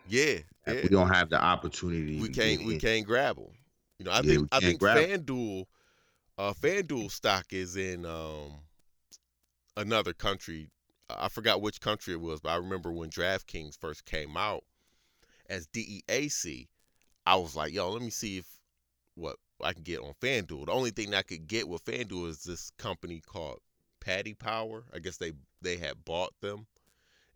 yeah, 0.08 0.38
yeah. 0.66 0.82
We 0.82 0.88
don't 0.88 1.08
have 1.08 1.30
the 1.30 1.42
opportunity. 1.42 2.20
we 2.20 2.28
can't 2.28 2.64
we 2.64 2.74
in. 2.74 2.80
can't 2.80 3.06
grab 3.06 3.36
them. 3.36 3.52
You 3.98 4.04
know, 4.06 4.12
I 4.12 4.22
Yeah, 4.22 4.38
think 4.38 4.48
I 4.52 4.60
think. 4.60 4.80
FanDuel, 4.80 5.64
uh, 6.38 6.52
FanDuel 6.52 7.10
stock 7.10 7.52
is 7.52 7.76
in 7.76 8.04
um 8.04 8.52
another 9.76 10.12
country. 10.12 10.68
I 11.08 11.28
forgot 11.28 11.60
which 11.62 11.80
country 11.80 12.14
it 12.14 12.20
was, 12.20 12.40
but 12.40 12.50
I 12.50 12.56
remember 12.56 12.92
when 12.92 13.10
DraftKings 13.10 13.78
first 13.78 14.04
came 14.04 14.36
out 14.36 14.64
as 15.48 15.66
DEAC, 15.68 16.68
I 17.24 17.36
was 17.36 17.54
like, 17.54 17.72
yo, 17.72 17.90
let 17.90 18.02
me 18.02 18.10
see 18.10 18.38
if 18.38 18.46
what 19.14 19.36
I 19.62 19.72
can 19.72 19.82
get 19.82 20.00
on 20.00 20.14
FanDuel. 20.20 20.66
The 20.66 20.72
only 20.72 20.90
thing 20.90 21.14
I 21.14 21.22
could 21.22 21.46
get 21.46 21.68
with 21.68 21.84
FanDuel 21.84 22.28
is 22.28 22.44
this 22.44 22.70
company 22.78 23.20
called 23.20 23.60
Paddy 24.00 24.34
Power. 24.34 24.84
I 24.94 24.98
guess 24.98 25.16
they 25.16 25.32
they 25.62 25.76
had 25.76 26.04
bought 26.04 26.34
them, 26.40 26.66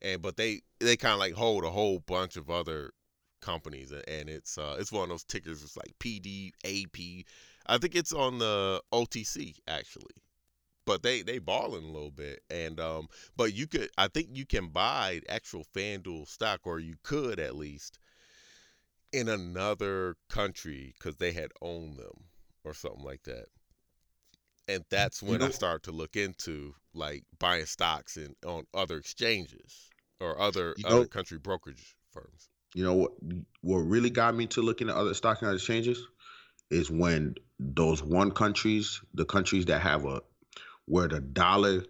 and 0.03 0.23
but 0.23 0.37
they 0.37 0.61
they 0.79 0.97
kind 0.97 1.15
of 1.15 1.19
like 1.19 1.35
hold 1.35 1.65
a 1.65 1.71
whole 1.71 2.01
bunch 2.01 2.37
of 2.37 2.51
other 2.51 2.93
companies, 3.41 3.91
and 3.93 4.29
it's 4.29 4.59
uh 4.59 4.77
it's 4.79 4.93
one 4.93 5.05
of 5.05 5.09
those 5.09 5.25
tickers. 5.25 5.63
It's 5.63 5.77
like 5.77 5.95
PD, 5.99 6.53
AP. 6.65 7.27
I 7.67 7.79
think 7.79 7.95
it's 7.95 8.13
on 8.13 8.39
the 8.39 8.83
OTC 8.93 9.57
actually, 9.67 10.15
but 10.85 11.03
they 11.03 11.23
they 11.23 11.39
balling 11.39 11.85
a 11.85 11.93
little 11.93 12.11
bit, 12.11 12.43
and 12.51 12.79
um 12.79 13.09
but 13.37 13.55
you 13.55 13.67
could 13.67 13.89
I 13.99 14.09
think 14.09 14.29
you 14.33 14.47
can 14.47 14.69
buy 14.69 15.21
actual 15.29 15.65
FanDuel 15.75 16.29
stock, 16.29 16.61
or 16.65 16.79
you 16.79 16.97
could 17.03 17.41
at 17.41 17.57
least 17.57 17.99
in 19.12 19.29
another 19.29 20.16
country 20.29 20.94
because 20.99 21.16
they 21.16 21.33
had 21.33 21.51
owned 21.61 21.96
them 21.96 22.25
or 22.64 22.75
something 22.75 23.05
like 23.05 23.23
that. 23.25 23.46
And 24.68 24.85
that's 24.90 25.23
when 25.23 25.42
I 25.42 25.46
know- 25.46 25.51
started 25.53 25.83
to 25.85 25.92
look 25.92 26.16
into 26.16 26.75
like 26.94 27.25
buying 27.38 27.66
stocks 27.66 28.16
in 28.16 28.35
on 28.44 28.66
other 28.75 28.99
exchanges 28.99 29.90
or 30.20 30.40
other 30.40 30.75
other 30.85 31.01
know- 31.01 31.07
country 31.07 31.38
brokerage 31.38 31.96
firms. 32.12 32.49
You 32.75 32.85
know 32.85 32.94
what? 32.94 33.12
What 33.62 33.79
really 33.79 34.11
got 34.11 34.37
me 34.37 34.46
to 34.49 34.62
looking 34.62 34.88
at 34.88 34.94
other 34.94 35.14
stock 35.14 35.42
and 35.42 35.53
exchanges 35.53 36.07
is 36.70 36.88
when 36.88 37.35
those 37.59 38.01
one 38.01 38.31
countries, 38.31 39.01
the 39.14 39.25
countries 39.25 39.64
that 39.66 39.81
have 39.81 40.05
a 40.05 40.23
where 40.87 41.09
the 41.09 41.20
dollar 41.20 41.85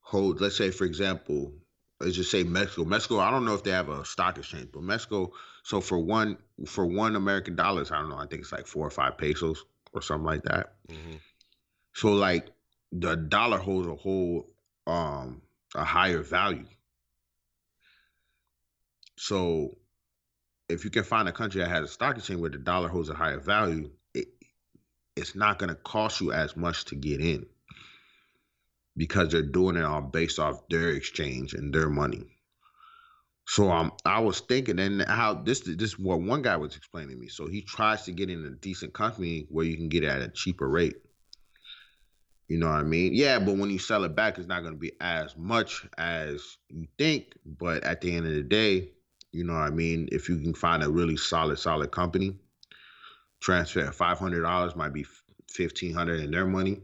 hold. 0.00 0.40
Let's 0.42 0.56
say, 0.56 0.70
for 0.70 0.84
example, 0.84 1.54
let's 2.00 2.16
just 2.16 2.30
say 2.30 2.42
Mexico. 2.42 2.84
Mexico. 2.84 3.18
I 3.18 3.30
don't 3.30 3.46
know 3.46 3.54
if 3.54 3.62
they 3.64 3.70
have 3.70 3.88
a 3.88 4.04
stock 4.04 4.36
exchange, 4.36 4.68
but 4.72 4.82
Mexico. 4.82 5.32
So 5.70 5.80
for 5.80 6.00
one 6.00 6.36
for 6.66 6.84
one 6.84 7.14
American 7.14 7.54
dollars, 7.54 7.92
I 7.92 8.00
don't 8.00 8.08
know. 8.08 8.16
I 8.16 8.26
think 8.26 8.42
it's 8.42 8.50
like 8.50 8.66
four 8.66 8.84
or 8.84 8.90
five 8.90 9.16
pesos 9.16 9.64
or 9.92 10.02
something 10.02 10.26
like 10.26 10.42
that. 10.42 10.72
hmm 10.88 11.14
So 11.92 12.12
like 12.12 12.48
the 12.90 13.14
dollar 13.14 13.58
holds 13.58 13.86
a 13.86 13.94
whole 13.94 14.50
um 14.88 15.42
a 15.76 15.84
higher 15.84 16.22
value. 16.22 16.66
So 19.16 19.78
if 20.68 20.82
you 20.84 20.90
can 20.90 21.04
find 21.04 21.28
a 21.28 21.32
country 21.32 21.60
that 21.60 21.70
has 21.70 21.84
a 21.84 21.92
stock 21.92 22.16
exchange 22.16 22.40
where 22.40 22.50
the 22.50 22.58
dollar 22.58 22.88
holds 22.88 23.08
a 23.08 23.14
higher 23.14 23.38
value, 23.38 23.92
it, 24.12 24.26
it's 25.14 25.36
not 25.36 25.60
going 25.60 25.70
to 25.70 25.76
cost 25.76 26.20
you 26.20 26.32
as 26.32 26.56
much 26.56 26.86
to 26.86 26.96
get 26.96 27.20
in 27.20 27.46
because 28.96 29.28
they're 29.28 29.42
doing 29.42 29.76
it 29.76 29.84
all 29.84 30.02
based 30.02 30.40
off 30.40 30.66
their 30.68 30.88
exchange 30.88 31.54
and 31.54 31.72
their 31.72 31.88
money. 31.88 32.39
So 33.52 33.68
um, 33.68 33.92
I 34.04 34.20
was 34.20 34.38
thinking, 34.40 34.78
and 34.78 35.02
how 35.02 35.34
this 35.34 35.60
this 35.60 35.90
is 35.94 35.98
what 35.98 36.20
one 36.20 36.42
guy 36.42 36.56
was 36.56 36.76
explaining 36.76 37.10
to 37.10 37.16
me. 37.16 37.28
So 37.28 37.48
he 37.48 37.62
tries 37.62 38.04
to 38.04 38.12
get 38.12 38.30
in 38.30 38.44
a 38.46 38.50
decent 38.50 38.92
company 38.92 39.46
where 39.50 39.66
you 39.66 39.76
can 39.76 39.88
get 39.88 40.04
it 40.04 40.08
at 40.08 40.22
a 40.22 40.28
cheaper 40.28 40.68
rate. 40.68 40.98
You 42.48 42.58
know 42.58 42.68
what 42.68 42.80
I 42.80 42.84
mean? 42.84 43.14
Yeah, 43.14 43.40
but 43.40 43.56
when 43.56 43.70
you 43.70 43.78
sell 43.80 44.04
it 44.04 44.14
back, 44.14 44.38
it's 44.38 44.48
not 44.48 44.60
going 44.62 44.74
to 44.74 44.78
be 44.78 44.92
as 45.00 45.36
much 45.36 45.84
as 45.98 46.58
you 46.68 46.86
think. 46.98 47.34
But 47.44 47.82
at 47.84 48.00
the 48.00 48.14
end 48.16 48.26
of 48.26 48.34
the 48.34 48.42
day, 48.44 48.92
You 49.32 49.44
know 49.44 49.54
what 49.54 49.62
I 49.62 49.70
mean? 49.70 50.08
If 50.10 50.28
you 50.28 50.38
can 50.38 50.54
find 50.54 50.82
a 50.82 50.90
really 50.90 51.16
solid, 51.16 51.58
solid 51.58 51.92
company, 51.92 52.36
transfer 53.40 53.90
five 53.92 54.18
hundred 54.18 54.42
dollars 54.42 54.76
might 54.76 54.92
be 54.92 55.06
fifteen 55.48 55.94
hundred 55.94 56.20
in 56.20 56.30
their 56.30 56.46
money. 56.46 56.80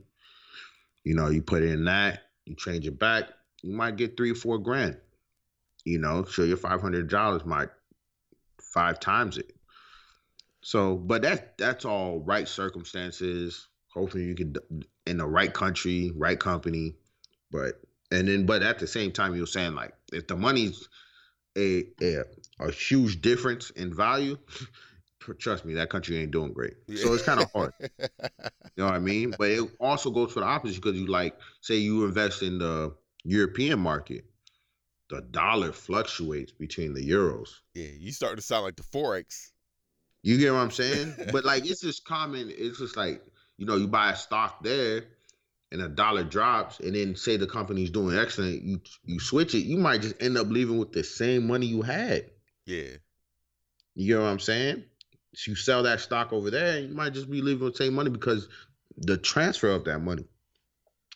You 1.05 1.15
know, 1.15 1.29
you 1.29 1.43
put 1.43 1.63
in 1.63 1.85
that, 1.85 2.25
you 2.45 2.55
change 2.57 2.87
it 2.87 2.99
back, 2.99 3.31
you 3.63 3.73
might 3.73 3.97
get 3.97 4.17
three 4.17 4.33
or 4.33 4.35
four 4.35 4.59
grand. 4.59 4.99
You 5.87 5.99
know, 5.99 6.25
so 6.25 6.43
your 6.43 6.59
five 6.59 6.83
hundred 6.83 7.09
dollars 7.09 7.47
might 7.47 7.69
five 8.61 9.01
times 9.01 9.39
it. 9.39 9.53
So, 10.63 10.97
but 10.97 11.23
that's 11.23 11.43
that's 11.59 11.85
all 11.85 12.21
right 12.21 12.47
circumstances. 12.47 13.69
Hopefully, 13.95 14.25
you 14.25 14.35
can 14.35 14.57
in 15.07 15.19
the 15.19 15.27
right 15.27 15.53
country, 15.53 16.13
right 16.17 16.39
company. 16.39 16.97
But 17.53 17.81
and 18.11 18.27
then, 18.27 18.47
but 18.47 18.63
at 18.63 18.81
the 18.81 18.87
same 18.87 19.13
time, 19.13 19.37
you're 19.37 19.47
saying 19.47 19.75
like 19.75 19.95
if 20.13 20.27
the 20.27 20.37
money's 20.37 20.89
a 21.57 21.85
a, 22.03 22.25
a 22.59 22.73
huge 22.73 23.23
difference 23.23 23.71
in 23.71 23.95
value, 23.95 24.37
trust 25.39 25.65
me, 25.65 25.75
that 25.75 25.89
country 25.89 26.19
ain't 26.19 26.33
doing 26.33 26.53
great. 26.53 26.75
So 26.97 27.15
it's 27.15 27.23
kind 27.23 27.41
of 27.41 27.51
hard. 27.53 27.73
You 28.77 28.85
know 28.85 28.91
what 28.91 28.95
I 28.95 28.99
mean? 28.99 29.35
But 29.39 29.51
it 29.51 29.71
also 29.81 30.11
goes 30.11 30.33
for 30.33 30.41
the 30.41 30.47
opposite 30.47 30.83
because 30.83 30.99
you 30.99 31.07
like, 31.07 31.35
say 31.63 31.77
you 31.77 32.05
invest 32.05 32.43
in 32.43 32.59
the 32.59 32.95
European 33.25 33.79
market, 33.79 34.25
the 35.09 35.21
dollar 35.23 35.73
fluctuates 35.73 36.53
between 36.53 36.95
the 36.95 37.09
euros. 37.09 37.49
Yeah, 37.75 37.89
you 37.99 38.13
starting 38.13 38.37
to 38.37 38.43
sound 38.43 38.65
like 38.65 38.77
the 38.77 38.83
forex. 38.83 39.51
You 40.23 40.39
get 40.39 40.53
what 40.53 40.59
I'm 40.59 40.71
saying? 40.71 41.15
but 41.33 41.45
like, 41.45 41.69
it's 41.69 41.81
just 41.81 42.05
common. 42.05 42.51
It's 42.51 42.79
just 42.79 42.97
like, 42.97 43.23
you 43.59 43.67
know, 43.67 43.77
you 43.77 43.87
buy 43.87 44.13
a 44.13 44.17
stock 44.17 44.63
there, 44.63 45.05
and 45.73 45.83
a 45.83 45.89
dollar 45.89 46.25
drops, 46.25 46.81
and 46.81 46.95
then 46.95 47.17
say 47.17 47.37
the 47.37 47.47
company's 47.47 47.91
doing 47.91 48.17
excellent. 48.17 48.63
You 48.63 48.81
you 49.05 49.21
switch 49.21 49.55
it, 49.55 49.61
you 49.61 49.79
might 49.79 50.03
just 50.03 50.21
end 50.21 50.39
up 50.39 50.49
leaving 50.49 50.79
with 50.79 50.93
the 50.93 51.05
same 51.05 51.47
money 51.47 51.67
you 51.67 51.83
had. 51.83 52.31
Yeah, 52.67 52.97
You 53.95 54.15
get 54.15 54.21
what 54.21 54.27
I'm 54.27 54.41
saying? 54.41 54.83
So 55.35 55.51
you 55.51 55.57
sell 55.57 55.83
that 55.85 56.01
stock 56.01 56.33
over 56.33 56.51
there, 56.51 56.81
you 56.81 56.95
might 56.95 57.13
just 57.13 57.31
be 57.31 57.43
leaving 57.43 57.65
with 57.65 57.75
the 57.75 57.85
same 57.85 57.95
money 57.95 58.11
because 58.11 58.49
the 58.97 59.19
transfer 59.19 59.71
of 59.71 59.85
that 59.85 60.01
money, 60.01 60.25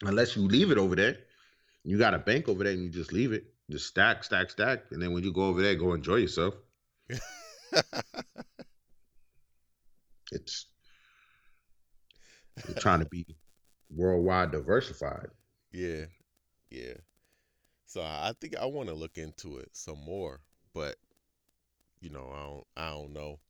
unless 0.03 0.37
you 0.37 0.46
leave 0.46 0.70
it 0.70 0.79
over 0.79 0.94
there, 0.94 1.16
you 1.85 1.98
got 1.98 2.14
a 2.14 2.18
bank 2.18 2.48
over 2.48 2.62
there 2.62 2.72
and 2.72 2.83
you 2.83 2.90
just 2.90 3.12
leave 3.12 3.33
it, 3.33 3.44
just 3.71 3.87
stack, 3.87 4.25
stack, 4.25 4.51
stack, 4.51 4.85
and 4.91 5.03
then 5.03 5.13
when 5.13 5.25
you 5.25 5.33
go 5.33 5.45
over 5.45 5.63
there, 5.63 5.75
go 5.77 5.95
enjoy 5.95 6.17
yourself. 6.17 6.55
It's 10.33 10.67
trying 12.77 13.01
to 13.01 13.07
be 13.07 13.27
worldwide 13.91 14.53
diversified. 14.53 15.29
yeah, 15.73 16.07
yeah. 16.71 16.95
So 17.87 18.03
I 18.03 18.33
think 18.41 18.57
I 18.57 18.67
want 18.67 18.89
to 18.89 18.95
look 18.95 19.19
into 19.19 19.59
it 19.59 19.71
some 19.73 19.99
more, 20.05 20.41
but 20.75 20.97
you 22.01 22.11
know, 22.11 22.31
I 22.33 22.43
don't, 22.43 22.67
I 22.77 22.91
don't 22.91 23.13
know. 23.13 23.41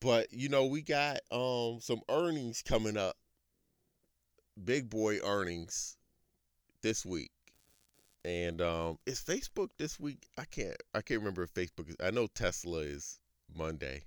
But 0.00 0.32
you 0.32 0.48
know, 0.48 0.66
we 0.66 0.82
got 0.82 1.20
um 1.30 1.80
some 1.80 2.00
earnings 2.08 2.62
coming 2.62 2.96
up. 2.96 3.16
Big 4.62 4.90
boy 4.90 5.18
earnings 5.20 5.96
this 6.82 7.04
week. 7.04 7.30
And 8.24 8.60
um 8.60 8.98
is 9.06 9.20
Facebook 9.20 9.70
this 9.78 9.98
week? 9.98 10.28
I 10.36 10.44
can't 10.44 10.76
I 10.94 11.00
can't 11.02 11.20
remember 11.20 11.42
if 11.42 11.54
Facebook 11.54 11.88
is 11.88 11.96
I 12.02 12.10
know 12.10 12.26
Tesla 12.26 12.80
is 12.80 13.20
Monday. 13.54 14.02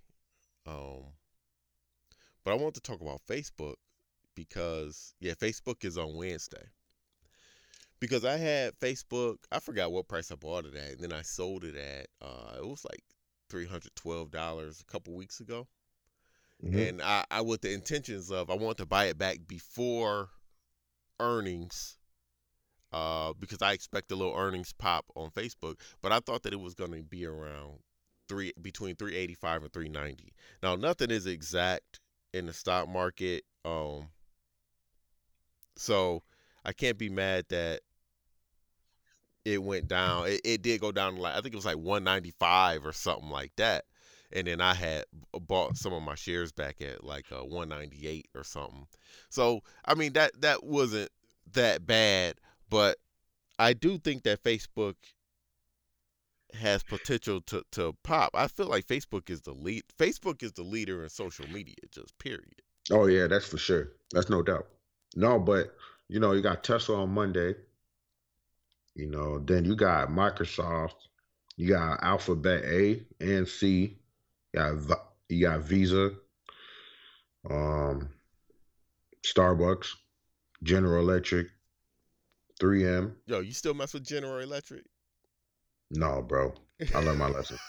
Um 0.66 1.14
but 2.44 2.52
I 2.52 2.56
want 2.56 2.74
to 2.76 2.82
talk 2.82 3.02
about 3.02 3.22
Facebook 3.28 3.76
because 4.36 5.14
yeah, 5.20 5.34
Facebook 5.34 5.86
is 5.86 5.98
on 5.98 6.16
Wednesday. 6.16 6.64
Because 8.00 8.26
I 8.26 8.38
had 8.38 8.80
Facebook, 8.80 9.38
I 9.52 9.60
forgot 9.60 9.92
what 9.92 10.08
price 10.08 10.32
I 10.32 10.36
bought 10.36 10.66
it 10.66 10.76
at, 10.76 10.94
and 10.94 11.00
then 11.02 11.14
I 11.14 11.22
sold 11.22 11.64
it 11.64 11.76
at 11.76 12.08
uh 12.22 12.58
it 12.58 12.68
was 12.68 12.86
like 12.86 13.04
three 13.50 13.66
hundred 13.66 13.96
twelve 13.96 14.32
dollars 14.32 14.82
a 14.82 14.92
couple 14.92 15.14
weeks 15.14 15.40
ago. 15.40 15.68
Mhm. 16.64 16.90
And 16.90 17.02
I, 17.02 17.26
I 17.32 17.42
with 17.42 17.62
the 17.62 17.74
intentions 17.74 18.32
of 18.32 18.50
I 18.50 18.56
want 18.56 18.78
to 18.78 18.86
buy 18.86 19.06
it 19.06 19.18
back 19.18 19.40
before 19.48 20.30
earnings. 21.20 21.98
Uh, 22.94 23.32
because 23.40 23.62
I 23.62 23.72
expect 23.72 24.12
a 24.12 24.16
little 24.16 24.36
earnings 24.36 24.74
pop 24.74 25.06
on 25.16 25.30
Facebook, 25.32 25.76
but 26.02 26.12
I 26.12 26.20
thought 26.20 26.44
that 26.44 26.54
it 26.54 26.60
was 26.60 26.74
going 26.74 26.92
to 26.92 27.02
be 27.04 27.26
around 27.26 27.80
three 28.28 28.52
between 28.62 28.96
385 28.96 29.64
and 29.64 29.74
390. 29.74 30.34
Now, 30.62 30.76
nothing 30.76 31.10
is 31.10 31.26
exact 31.26 32.02
in 32.34 32.48
the 32.48 32.54
stock 32.54 32.90
market. 32.90 33.44
Um, 33.64 34.10
so 35.78 36.24
I 36.66 36.74
can't 36.74 36.98
be 36.98 37.10
mad 37.10 37.46
that 37.50 37.82
it 39.46 39.62
went 39.62 39.88
down. 39.88 40.28
It, 40.28 40.42
it 40.44 40.62
did 40.62 40.82
go 40.82 40.92
down 40.92 41.18
like 41.18 41.34
I 41.34 41.42
think 41.42 41.54
it 41.54 41.58
was 41.58 41.66
like 41.66 41.78
195 41.78 42.86
or 42.86 42.94
something 42.94 43.30
like 43.30 43.52
that. 43.58 43.86
And 44.34 44.48
then 44.48 44.62
I 44.62 44.74
had 44.74 45.06
bought 45.42 45.76
some 45.76 45.92
of 45.92 46.04
my 46.04 46.16
shares 46.16 46.52
back 46.52 46.82
at 46.82 47.04
like 47.04 47.26
uh, 47.32 47.44
198 47.44 48.30
or 48.36 48.44
something. 48.44 48.88
So 49.30 49.62
I 49.84 49.96
mean 49.96 50.14
that 50.14 50.40
that 50.42 50.64
wasn't 50.64 51.10
that 51.54 51.86
bad, 51.86 52.36
but 52.72 52.98
I 53.60 53.74
do 53.74 54.00
think 54.00 54.24
that 54.24 54.42
Facebook 54.42 54.96
has 56.60 56.82
potential 56.84 57.42
to, 57.42 57.64
to 57.74 57.94
pop. 58.04 58.32
I 58.34 58.48
feel 58.48 58.66
like 58.66 58.88
Facebook 58.88 59.30
is 59.30 59.42
the 59.42 59.52
lead. 59.52 59.84
Facebook 60.00 60.42
is 60.42 60.54
the 60.54 60.64
leader 60.64 61.04
in 61.04 61.10
social 61.10 61.48
media, 61.50 61.76
just 61.92 62.18
period. 62.18 62.62
Oh 62.90 63.06
yeah, 63.06 63.28
that's 63.28 63.46
for 63.46 63.58
sure. 63.58 63.90
That's 64.12 64.30
no 64.30 64.42
doubt. 64.42 64.68
No, 65.16 65.38
but 65.38 65.76
you 66.08 66.20
know, 66.20 66.32
you 66.32 66.42
got 66.42 66.64
Tesla 66.64 67.04
on 67.04 67.10
Monday. 67.10 67.54
You 68.96 69.08
know, 69.08 69.40
then 69.40 69.64
you 69.64 69.76
got 69.76 70.10
Microsoft, 70.10 70.96
you 71.56 71.70
got 71.70 72.04
Alphabet 72.04 72.64
A 72.66 73.04
and 73.20 73.48
C, 73.48 73.98
you 74.54 74.60
got 74.60 75.00
you 75.30 75.48
got 75.48 75.62
Visa, 75.62 76.12
um, 77.50 78.10
Starbucks, 79.26 79.96
General 80.64 81.00
Electric, 81.02 81.48
3M. 82.62 83.14
Yo, 83.26 83.40
you 83.40 83.54
still 83.54 83.74
mess 83.74 83.94
with 83.94 84.06
General 84.06 84.40
Electric? 84.40 84.84
No, 85.90 86.22
bro, 86.22 86.54
I 86.94 87.00
learned 87.00 87.20
my 87.20 87.30
lesson. 87.30 87.58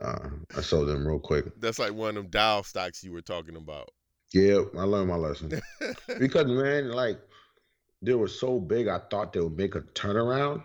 Uh, 0.00 0.28
I 0.56 0.60
sold 0.60 0.88
them 0.88 1.06
real 1.06 1.20
quick. 1.20 1.44
That's 1.60 1.78
like 1.78 1.94
one 1.94 2.10
of 2.10 2.24
them 2.24 2.26
Dow 2.28 2.62
stocks 2.62 3.04
you 3.04 3.12
were 3.12 3.22
talking 3.22 3.54
about. 3.54 3.90
Yeah, 4.32 4.62
I 4.76 4.82
learned 4.82 5.08
my 5.08 5.14
lesson. 5.14 5.52
because 6.18 6.46
man, 6.46 6.90
like 6.90 7.20
they 8.02 8.14
were 8.14 8.28
so 8.28 8.58
big, 8.58 8.88
I 8.88 8.98
thought 9.10 9.32
they 9.32 9.40
would 9.40 9.56
make 9.56 9.76
a 9.76 9.82
turnaround, 9.82 10.64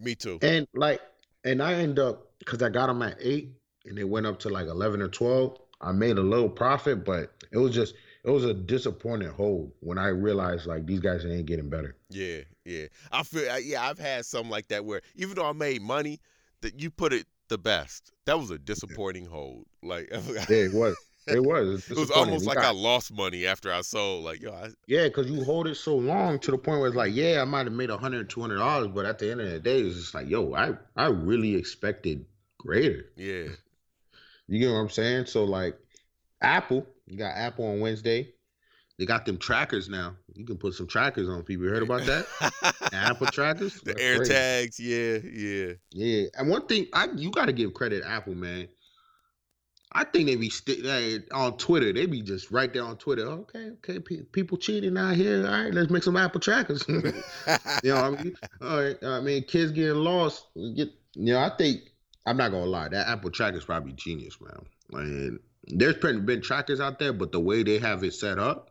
Me 0.00 0.16
too. 0.16 0.40
and 0.42 0.66
like, 0.74 1.00
and 1.44 1.62
I 1.62 1.74
end 1.74 2.00
up 2.00 2.32
because 2.40 2.60
I 2.60 2.68
got 2.70 2.88
them 2.88 3.02
at 3.02 3.16
eight, 3.20 3.52
and 3.86 3.96
they 3.96 4.04
went 4.04 4.26
up 4.26 4.40
to 4.40 4.48
like 4.48 4.66
eleven 4.66 5.00
or 5.00 5.08
twelve. 5.08 5.58
I 5.80 5.92
made 5.92 6.18
a 6.18 6.22
little 6.22 6.50
profit, 6.50 7.04
but 7.04 7.32
it 7.52 7.58
was 7.58 7.72
just 7.72 7.94
it 8.24 8.30
was 8.30 8.44
a 8.44 8.54
disappointing 8.54 9.30
hold 9.30 9.72
when 9.80 9.98
I 9.98 10.08
realized 10.08 10.66
like 10.66 10.86
these 10.86 11.00
guys 11.00 11.24
ain't 11.24 11.46
getting 11.46 11.70
better. 11.70 11.96
Yeah, 12.10 12.40
yeah. 12.64 12.86
I 13.10 13.22
feel 13.22 13.58
yeah. 13.60 13.82
I've 13.82 13.98
had 13.98 14.26
something 14.26 14.50
like 14.50 14.68
that 14.68 14.84
where 14.84 15.00
even 15.16 15.36
though 15.36 15.48
I 15.48 15.52
made 15.52 15.82
money, 15.82 16.20
that 16.60 16.80
you 16.80 16.90
put 16.90 17.12
it 17.12 17.26
the 17.48 17.58
best. 17.58 18.12
That 18.26 18.38
was 18.38 18.50
a 18.50 18.58
disappointing 18.58 19.26
hold. 19.26 19.66
Like 19.82 20.10
Yeah, 20.12 20.44
it 20.48 20.74
was. 20.74 20.96
It 21.26 21.44
was. 21.44 21.88
it 21.90 21.96
was 21.96 22.10
almost 22.10 22.46
like 22.46 22.58
I 22.58 22.70
lost 22.70 23.12
money 23.12 23.46
after 23.46 23.72
I 23.72 23.82
sold. 23.82 24.24
Like 24.24 24.40
yo, 24.40 24.52
I, 24.52 24.70
Yeah, 24.86 25.04
because 25.04 25.30
you 25.30 25.44
hold 25.44 25.66
it 25.66 25.76
so 25.76 25.96
long 25.96 26.38
to 26.40 26.50
the 26.50 26.58
point 26.58 26.80
where 26.80 26.88
it's 26.88 26.96
like, 26.96 27.14
yeah, 27.14 27.40
I 27.40 27.44
might 27.44 27.66
have 27.66 27.72
made 27.72 27.90
a 27.90 27.96
hundred, 27.96 28.28
two 28.30 28.40
hundred 28.40 28.58
dollars, 28.58 28.88
but 28.88 29.06
at 29.06 29.18
the 29.18 29.30
end 29.30 29.40
of 29.40 29.50
the 29.50 29.60
day, 29.60 29.80
it's 29.80 29.96
just 29.96 30.14
like, 30.14 30.28
yo, 30.28 30.54
I 30.54 30.72
I 30.96 31.06
really 31.08 31.54
expected 31.54 32.24
greater. 32.58 33.06
yeah, 33.16 33.48
You 34.48 34.58
get 34.58 34.70
what 34.70 34.78
I'm 34.78 34.90
saying? 34.90 35.26
So 35.26 35.44
like 35.44 35.78
Apple, 36.42 36.86
you 37.06 37.16
got 37.16 37.36
Apple 37.36 37.66
on 37.66 37.80
Wednesday. 37.80 38.32
They 38.98 39.06
got 39.06 39.24
them 39.24 39.38
trackers 39.38 39.88
now. 39.88 40.14
You 40.34 40.44
can 40.44 40.58
put 40.58 40.74
some 40.74 40.86
trackers 40.86 41.28
on 41.28 41.42
people. 41.42 41.64
You 41.64 41.70
heard 41.70 41.82
about 41.82 42.04
that? 42.04 42.26
Apple 42.92 43.28
trackers? 43.28 43.80
the 43.80 43.92
That's 43.92 44.00
air 44.02 44.16
crazy. 44.16 44.32
tags. 44.32 44.78
Yeah, 44.78 45.18
yeah. 45.24 45.72
Yeah. 45.90 46.26
And 46.38 46.50
one 46.50 46.66
thing 46.66 46.86
I 46.92 47.08
you 47.16 47.30
gotta 47.30 47.52
give 47.52 47.72
credit 47.72 48.02
Apple, 48.06 48.34
man. 48.34 48.68
I 49.92 50.04
think 50.04 50.26
they 50.26 50.36
be 50.36 50.50
sti- 50.50 50.82
like, 50.84 51.34
on 51.34 51.56
Twitter. 51.56 51.92
They 51.92 52.06
be 52.06 52.22
just 52.22 52.52
right 52.52 52.72
there 52.72 52.84
on 52.84 52.96
Twitter. 52.96 53.22
Okay, 53.22 53.70
okay, 53.70 53.98
pe- 53.98 54.22
people 54.22 54.56
cheating 54.56 54.96
out 54.96 55.16
here. 55.16 55.44
All 55.44 55.50
right, 55.64 55.74
let's 55.74 55.90
make 55.90 56.04
some 56.04 56.16
Apple 56.16 56.40
trackers. 56.40 56.84
you 56.88 57.00
know, 57.02 57.12
what 57.82 57.86
I 57.86 58.10
mean, 58.10 58.34
all 58.60 58.82
right. 58.82 58.96
I 59.02 59.20
mean, 59.20 59.42
kids 59.44 59.72
getting 59.72 59.96
lost. 59.96 60.44
you 60.54 60.74
Get, 60.76 60.90
you 61.14 61.32
know, 61.32 61.40
I 61.40 61.50
think 61.56 61.80
I'm 62.26 62.36
not 62.36 62.50
gonna 62.52 62.66
lie. 62.66 62.88
That 62.88 63.08
Apple 63.08 63.30
tracker's 63.30 63.64
probably 63.64 63.92
genius, 63.92 64.36
man. 64.40 64.64
And 64.92 65.40
there's 65.64 65.96
been 65.96 66.24
been 66.24 66.40
trackers 66.40 66.80
out 66.80 66.98
there, 66.98 67.12
but 67.12 67.32
the 67.32 67.40
way 67.40 67.62
they 67.62 67.78
have 67.78 68.02
it 68.04 68.14
set 68.14 68.38
up, 68.38 68.70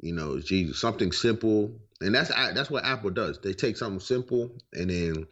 you 0.00 0.12
know, 0.12 0.38
geez, 0.40 0.78
something 0.78 1.12
simple, 1.12 1.80
and 2.00 2.14
that's 2.14 2.28
that's 2.28 2.70
what 2.70 2.84
Apple 2.84 3.10
does. 3.10 3.38
They 3.40 3.52
take 3.52 3.76
something 3.76 4.00
simple 4.00 4.50
and 4.72 4.90
then 4.90 5.26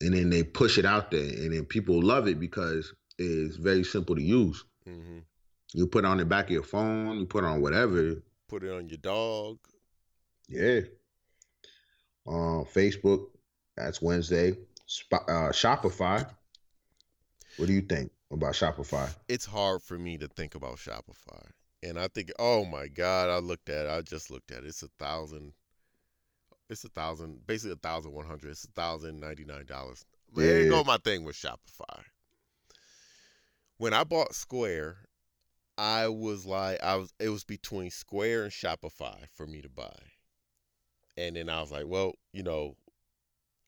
and 0.00 0.14
then 0.14 0.30
they 0.30 0.44
push 0.44 0.78
it 0.78 0.84
out 0.84 1.10
there, 1.10 1.20
and 1.20 1.52
then 1.52 1.64
people 1.64 2.00
love 2.00 2.28
it 2.28 2.38
because 2.38 2.92
it's 3.18 3.56
very 3.56 3.84
simple 3.84 4.14
to 4.14 4.22
use. 4.22 4.64
hmm 4.84 5.18
You 5.74 5.86
put 5.86 6.04
it 6.04 6.08
on 6.08 6.18
the 6.18 6.24
back 6.24 6.46
of 6.46 6.50
your 6.50 6.62
phone, 6.62 7.18
you 7.18 7.26
put 7.26 7.44
it 7.44 7.48
on 7.48 7.60
whatever. 7.60 8.22
Put 8.48 8.62
it 8.62 8.72
on 8.72 8.88
your 8.88 8.98
dog. 8.98 9.58
Yeah. 10.48 10.80
Uh, 12.26 12.64
Facebook, 12.64 13.26
that's 13.76 14.00
Wednesday. 14.00 14.56
Sp- 14.88 15.26
uh, 15.28 15.50
Shopify. 15.50 16.26
What 17.56 17.66
do 17.66 17.72
you 17.72 17.82
think 17.82 18.12
about 18.30 18.54
Shopify? 18.54 19.12
It's 19.28 19.46
hard 19.46 19.82
for 19.82 19.98
me 19.98 20.18
to 20.18 20.28
think 20.28 20.54
about 20.54 20.76
Shopify, 20.76 21.50
and 21.82 21.98
I 21.98 22.08
think, 22.08 22.30
oh 22.38 22.64
my 22.64 22.88
god, 22.88 23.30
I 23.30 23.38
looked 23.38 23.68
at 23.68 23.86
it. 23.86 23.90
I 23.90 24.02
just 24.02 24.30
looked 24.30 24.50
at 24.50 24.64
it. 24.64 24.66
It's 24.66 24.82
a 24.82 24.88
thousand. 24.98 25.52
It's 26.70 26.84
a 26.84 26.88
thousand, 26.88 27.46
basically 27.46 27.72
a 27.72 27.76
thousand 27.76 28.12
one 28.12 28.26
hundred. 28.26 28.50
It's 28.50 28.64
a 28.64 28.72
thousand 28.72 29.20
ninety 29.20 29.44
nine 29.44 29.64
dollars. 29.66 30.04
There 30.34 30.62
you 30.62 30.70
go. 30.70 30.84
My 30.84 30.98
thing 30.98 31.24
with 31.24 31.36
Shopify. 31.36 32.02
When 33.78 33.94
I 33.94 34.04
bought 34.04 34.34
Square, 34.34 34.98
I 35.78 36.08
was 36.08 36.44
like, 36.44 36.82
I 36.82 36.96
was. 36.96 37.12
It 37.18 37.30
was 37.30 37.44
between 37.44 37.90
Square 37.90 38.44
and 38.44 38.52
Shopify 38.52 39.16
for 39.32 39.46
me 39.46 39.62
to 39.62 39.70
buy, 39.70 39.96
and 41.16 41.36
then 41.36 41.48
I 41.48 41.60
was 41.60 41.72
like, 41.72 41.86
well, 41.86 42.12
you 42.32 42.42
know, 42.42 42.76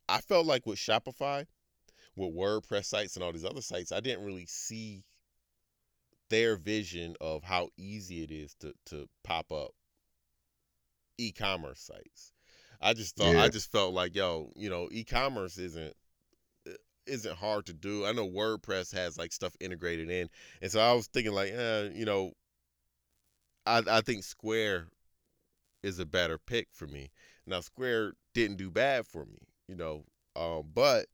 I 0.09 0.21
felt 0.21 0.45
like 0.45 0.67
with 0.67 0.79
Shopify, 0.79 1.47
with 2.17 2.35
WordPress 2.35 2.87
sites 2.87 3.17
and 3.17 3.25
all 3.25 3.33
these 3.33 3.45
other 3.45 3.63
sites, 3.63 3.93
I 3.93 4.01
didn't 4.01 4.25
really 4.25 4.47
see 4.47 5.05
their 6.29 6.57
vision 6.57 7.17
of 7.21 7.43
how 7.43 7.69
easy 7.77 8.23
it 8.23 8.31
is 8.31 8.55
to 8.61 8.73
to 8.87 9.09
pop 9.25 9.51
up 9.53 9.73
e-commerce 11.19 11.81
sites. 11.81 12.33
I 12.81 12.95
just 12.95 13.17
thought 13.17 13.35
Yeah. 13.35 13.43
I 13.43 13.49
just 13.49 13.71
felt 13.71 13.93
like 13.95 14.15
yo, 14.15 14.53
you 14.57 14.71
know, 14.71 14.89
e-commerce 14.91 15.59
isn't 15.59 15.95
isn't 17.07 17.37
hard 17.37 17.67
to 17.67 17.73
do. 17.73 18.07
I 18.07 18.13
know 18.13 18.29
WordPress 18.29 18.93
has 18.95 19.19
like 19.19 19.33
stuff 19.33 19.55
integrated 19.61 20.11
in, 20.11 20.31
and 20.63 20.71
so 20.71 20.81
I 20.81 20.93
was 20.93 21.07
thinking 21.09 21.33
like, 21.33 21.51
eh, 21.53 21.91
you 21.93 22.05
know, 22.05 22.33
I 23.67 23.83
I 23.87 24.01
think 24.01 24.25
Square 24.25 24.89
is 25.83 25.99
a 25.99 26.07
better 26.07 26.39
pick 26.39 26.69
for 26.73 26.87
me. 26.87 27.11
Now 27.47 27.61
Square 27.61 28.15
didn't 28.35 28.57
do 28.57 28.71
bad 28.71 29.07
for 29.07 29.25
me, 29.27 29.39
you 29.69 29.75
know, 29.77 30.05
um, 30.37 30.71
but 30.75 31.07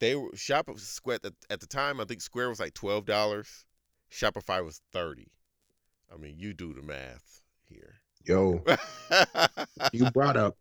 they 0.00 0.16
were 0.16 0.30
shop 0.34 0.68
Square 0.76 1.18
at, 1.24 1.32
at 1.48 1.60
the 1.60 1.66
time. 1.66 2.00
I 2.00 2.04
think 2.04 2.20
Square 2.20 2.48
was 2.48 2.60
like 2.60 2.74
twelve 2.74 3.06
dollars. 3.06 3.66
Shopify 4.10 4.64
was 4.64 4.80
thirty. 4.92 5.28
I 6.12 6.16
mean, 6.16 6.36
you 6.38 6.52
do 6.52 6.74
the 6.74 6.82
math 6.82 7.42
here. 7.68 8.00
Yo, 8.24 8.64
you 9.92 10.10
brought 10.10 10.36
up. 10.36 10.56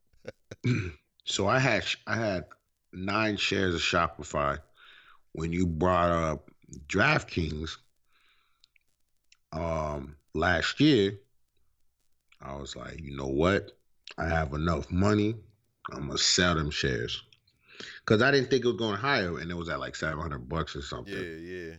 so 1.24 1.48
I 1.48 1.60
had 1.60 1.86
I 2.06 2.16
had 2.16 2.46
nine 2.94 3.38
shares 3.38 3.74
of 3.74 3.82
Shopify. 3.82 4.60
When 5.32 5.54
you 5.54 5.66
brought 5.66 6.12
up 6.12 6.52
DraftKings, 6.88 7.78
um, 9.54 10.16
last 10.34 10.80
year, 10.80 11.20
I 12.42 12.56
was 12.56 12.76
like, 12.76 13.00
you 13.02 13.16
know 13.16 13.28
what? 13.28 13.72
I 14.18 14.28
have 14.28 14.54
enough 14.54 14.92
money. 14.92 15.36
I'm 15.92 16.08
gonna 16.08 16.18
sell 16.18 16.56
them 16.56 16.72
shares 16.72 17.24
because 18.06 18.22
I 18.22 18.32
didn't 18.32 18.50
think 18.50 18.66
it 18.66 18.68
was 18.68 18.78
going 18.78 18.98
higher, 18.98 19.40
and 19.40 19.50
it 19.50 19.56
was 19.56 19.70
at 19.70 19.80
like 19.80 19.96
seven 19.96 20.20
hundred 20.20 20.50
bucks 20.50 20.76
or 20.76 20.82
something. 20.82 21.14
yeah, 21.14 21.22
yeah. 21.70 21.74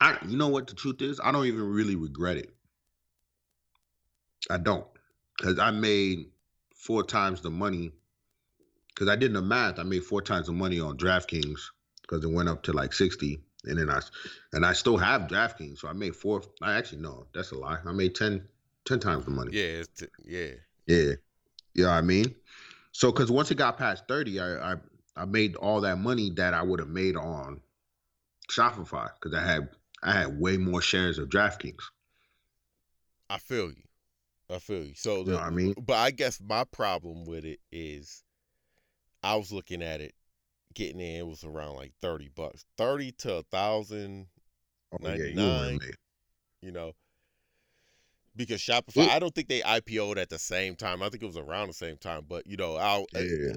I, 0.00 0.16
you 0.28 0.36
know 0.36 0.48
what 0.48 0.68
the 0.68 0.74
truth 0.74 1.02
is? 1.02 1.20
I 1.22 1.32
don't 1.32 1.46
even 1.46 1.62
really 1.62 1.96
regret 1.96 2.36
it. 2.36 2.54
I 4.48 4.58
don't, 4.58 4.86
because 5.36 5.58
I 5.58 5.70
made 5.72 6.26
four 6.74 7.02
times 7.02 7.40
the 7.40 7.50
money. 7.50 7.92
Because 8.88 9.08
I 9.08 9.16
did 9.16 9.32
the 9.32 9.42
math, 9.42 9.78
I 9.78 9.84
made 9.84 10.02
four 10.04 10.22
times 10.22 10.46
the 10.46 10.52
money 10.52 10.80
on 10.80 10.96
DraftKings 10.96 11.60
because 12.02 12.24
it 12.24 12.30
went 12.30 12.48
up 12.48 12.62
to 12.64 12.72
like 12.72 12.92
sixty, 12.92 13.40
and 13.64 13.78
then 13.78 13.90
I, 13.90 14.00
and 14.52 14.66
I 14.66 14.72
still 14.72 14.96
have 14.96 15.22
DraftKings, 15.22 15.78
so 15.78 15.88
I 15.88 15.92
made 15.92 16.16
four. 16.16 16.42
I 16.62 16.74
actually 16.74 17.02
no, 17.02 17.26
that's 17.34 17.52
a 17.52 17.58
lie. 17.58 17.78
I 17.84 17.92
made 17.92 18.14
10, 18.16 18.42
10 18.86 18.98
times 18.98 19.24
the 19.24 19.30
money. 19.30 19.50
Yeah, 19.52 19.82
it's 19.82 19.88
t- 19.88 20.06
yeah. 20.24 20.50
Yeah. 20.86 21.12
You 21.74 21.84
know 21.84 21.90
what 21.90 21.96
I 21.96 22.00
mean? 22.00 22.34
So 22.92 23.12
cause 23.12 23.30
once 23.30 23.50
it 23.52 23.56
got 23.56 23.78
past 23.78 24.04
30, 24.08 24.40
I 24.40 24.72
I, 24.72 24.76
I 25.18 25.24
made 25.24 25.56
all 25.56 25.80
that 25.82 25.98
money 25.98 26.30
that 26.36 26.54
I 26.54 26.62
would 26.62 26.78
have 26.80 26.88
made 26.88 27.16
on 27.16 27.60
Shopify 28.50 29.10
because 29.14 29.36
I 29.36 29.44
had 29.44 29.68
I 30.02 30.12
had 30.12 30.40
way 30.40 30.56
more 30.56 30.80
shares 30.80 31.18
of 31.18 31.28
DraftKings. 31.28 31.82
I 33.28 33.38
feel 33.38 33.68
you. 33.68 33.82
I 34.48 34.58
feel 34.58 34.84
you. 34.84 34.94
So 34.94 35.18
You 35.18 35.24
the, 35.24 35.30
know 35.32 35.36
what 35.38 35.46
I 35.46 35.50
mean? 35.50 35.74
but 35.76 35.96
I 35.96 36.10
guess 36.12 36.40
my 36.40 36.64
problem 36.64 37.24
with 37.24 37.44
it 37.44 37.58
is 37.72 38.22
I 39.22 39.34
was 39.36 39.52
looking 39.52 39.82
at 39.82 40.00
it 40.00 40.14
getting 40.74 41.00
in 41.00 41.16
it 41.16 41.26
was 41.26 41.42
around 41.44 41.74
like 41.74 41.92
30 42.00 42.28
bucks. 42.34 42.64
30 42.76 43.12
to 43.12 43.34
a 43.38 43.42
thousand, 43.42 44.28
Oh, 44.92 44.98
yeah, 45.02 45.14
you 45.14 45.34
99. 45.34 45.66
win 45.66 45.78
me. 45.78 45.90
you 46.62 46.70
know. 46.72 46.92
Because 48.36 48.60
Shopify, 48.60 49.04
It- 49.04 49.10
I 49.10 49.18
don't 49.18 49.34
think 49.34 49.48
they 49.48 49.60
IPO'd 49.62 50.16
at 50.16 50.28
the 50.30 50.38
same 50.38 50.76
time. 50.76 51.02
I 51.02 51.08
think 51.08 51.22
it 51.24 51.26
was 51.26 51.36
around 51.36 51.68
the 51.68 51.74
same 51.74 51.96
time. 51.96 52.24
But 52.28 52.46
you 52.46 52.56
know, 52.56 52.76
I'll 52.76 53.06
Yeah. 53.12 53.54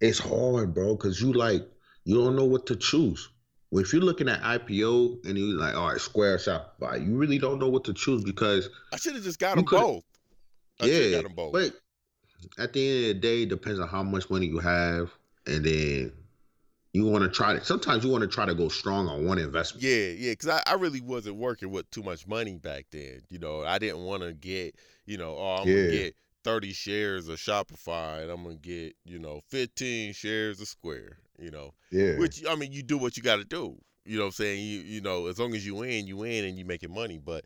It's 0.00 0.18
hard, 0.18 0.74
bro, 0.74 0.94
because 0.96 1.20
you 1.20 1.32
like 1.32 1.62
you 2.04 2.14
don't 2.14 2.36
know 2.36 2.44
what 2.44 2.66
to 2.66 2.76
choose. 2.76 3.28
Well, 3.70 3.82
if 3.82 3.92
you're 3.92 4.02
looking 4.02 4.28
at 4.28 4.42
IPO 4.42 5.18
and 5.24 5.36
you're 5.36 5.58
like, 5.58 5.74
all 5.74 5.88
right, 5.88 6.00
Square 6.00 6.38
Shopify, 6.38 7.04
you 7.04 7.16
really 7.16 7.38
don't 7.38 7.58
know 7.58 7.68
what 7.68 7.84
to 7.84 7.92
choose 7.92 8.24
because 8.24 8.70
I 8.92 8.96
should 8.96 9.14
have 9.14 9.24
just 9.24 9.38
got 9.38 9.56
them 9.56 9.66
both. 9.66 10.04
I 10.80 10.86
yeah, 10.86 11.10
got 11.10 11.24
them 11.24 11.34
both. 11.34 11.52
but 11.52 11.72
at 12.58 12.72
the 12.72 12.88
end 12.88 12.98
of 12.98 13.06
the 13.08 13.14
day, 13.20 13.42
it 13.42 13.48
depends 13.48 13.80
on 13.80 13.88
how 13.88 14.02
much 14.02 14.30
money 14.30 14.46
you 14.46 14.58
have, 14.58 15.10
and 15.46 15.64
then 15.64 16.12
you 16.92 17.06
want 17.06 17.24
to 17.24 17.30
try 17.30 17.54
to. 17.54 17.64
Sometimes 17.64 18.04
you 18.04 18.10
want 18.10 18.22
to 18.22 18.28
try 18.28 18.46
to 18.46 18.54
go 18.54 18.68
strong 18.68 19.08
on 19.08 19.26
one 19.26 19.38
investment. 19.38 19.82
Yeah, 19.82 20.08
yeah, 20.16 20.32
because 20.32 20.48
I, 20.48 20.62
I 20.66 20.74
really 20.74 21.00
wasn't 21.00 21.36
working 21.36 21.70
with 21.70 21.90
too 21.90 22.02
much 22.02 22.26
money 22.26 22.56
back 22.56 22.86
then. 22.90 23.22
You 23.28 23.38
know, 23.38 23.64
I 23.64 23.78
didn't 23.78 24.04
want 24.04 24.22
to 24.22 24.32
get, 24.32 24.76
you 25.06 25.18
know, 25.18 25.36
oh, 25.36 25.56
I'm 25.62 25.66
Yeah. 25.68 25.74
gonna 25.74 25.88
get 25.88 26.16
30 26.48 26.72
shares 26.72 27.28
of 27.28 27.36
Shopify 27.38 28.22
and 28.22 28.30
I'm 28.30 28.42
gonna 28.42 28.54
get, 28.54 28.96
you 29.04 29.18
know, 29.18 29.42
15 29.48 30.14
shares 30.14 30.60
of 30.62 30.68
Square. 30.68 31.18
You 31.38 31.50
know, 31.50 31.74
yeah, 31.90 32.16
which 32.18 32.42
I 32.48 32.54
mean, 32.56 32.72
you 32.72 32.82
do 32.82 32.96
what 32.98 33.16
you 33.16 33.22
got 33.22 33.36
to 33.36 33.44
do. 33.44 33.76
You 34.04 34.16
know 34.16 34.24
what 34.24 34.28
I'm 34.28 34.32
saying? 34.32 34.64
You 34.64 34.80
you 34.80 35.00
know, 35.02 35.26
as 35.26 35.38
long 35.38 35.54
as 35.54 35.64
you 35.66 35.74
win, 35.74 36.06
you 36.06 36.16
win 36.16 36.44
and 36.44 36.58
you 36.58 36.64
making 36.64 36.92
money. 36.92 37.18
But 37.18 37.44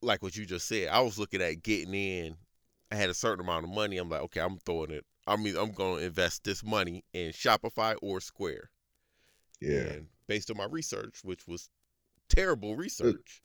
like 0.00 0.22
what 0.22 0.34
you 0.34 0.46
just 0.46 0.66
said, 0.66 0.88
I 0.88 1.00
was 1.00 1.18
looking 1.18 1.42
at 1.42 1.62
getting 1.62 1.94
in. 1.94 2.36
I 2.90 2.96
had 2.96 3.10
a 3.10 3.14
certain 3.14 3.44
amount 3.44 3.64
of 3.64 3.70
money. 3.70 3.98
I'm 3.98 4.08
like, 4.08 4.22
okay, 4.22 4.40
I'm 4.40 4.58
throwing 4.58 4.90
it. 4.90 5.04
I 5.26 5.36
mean, 5.36 5.56
I'm 5.56 5.72
to 5.72 5.96
invest 5.96 6.44
this 6.44 6.64
money 6.64 7.04
in 7.12 7.32
Shopify 7.32 7.96
or 8.02 8.20
Square. 8.20 8.70
yeah. 9.60 9.80
And 9.80 10.06
based 10.26 10.50
on 10.50 10.56
my 10.56 10.66
research, 10.66 11.20
which 11.22 11.46
was 11.46 11.68
terrible 12.28 12.76
research, 12.76 13.42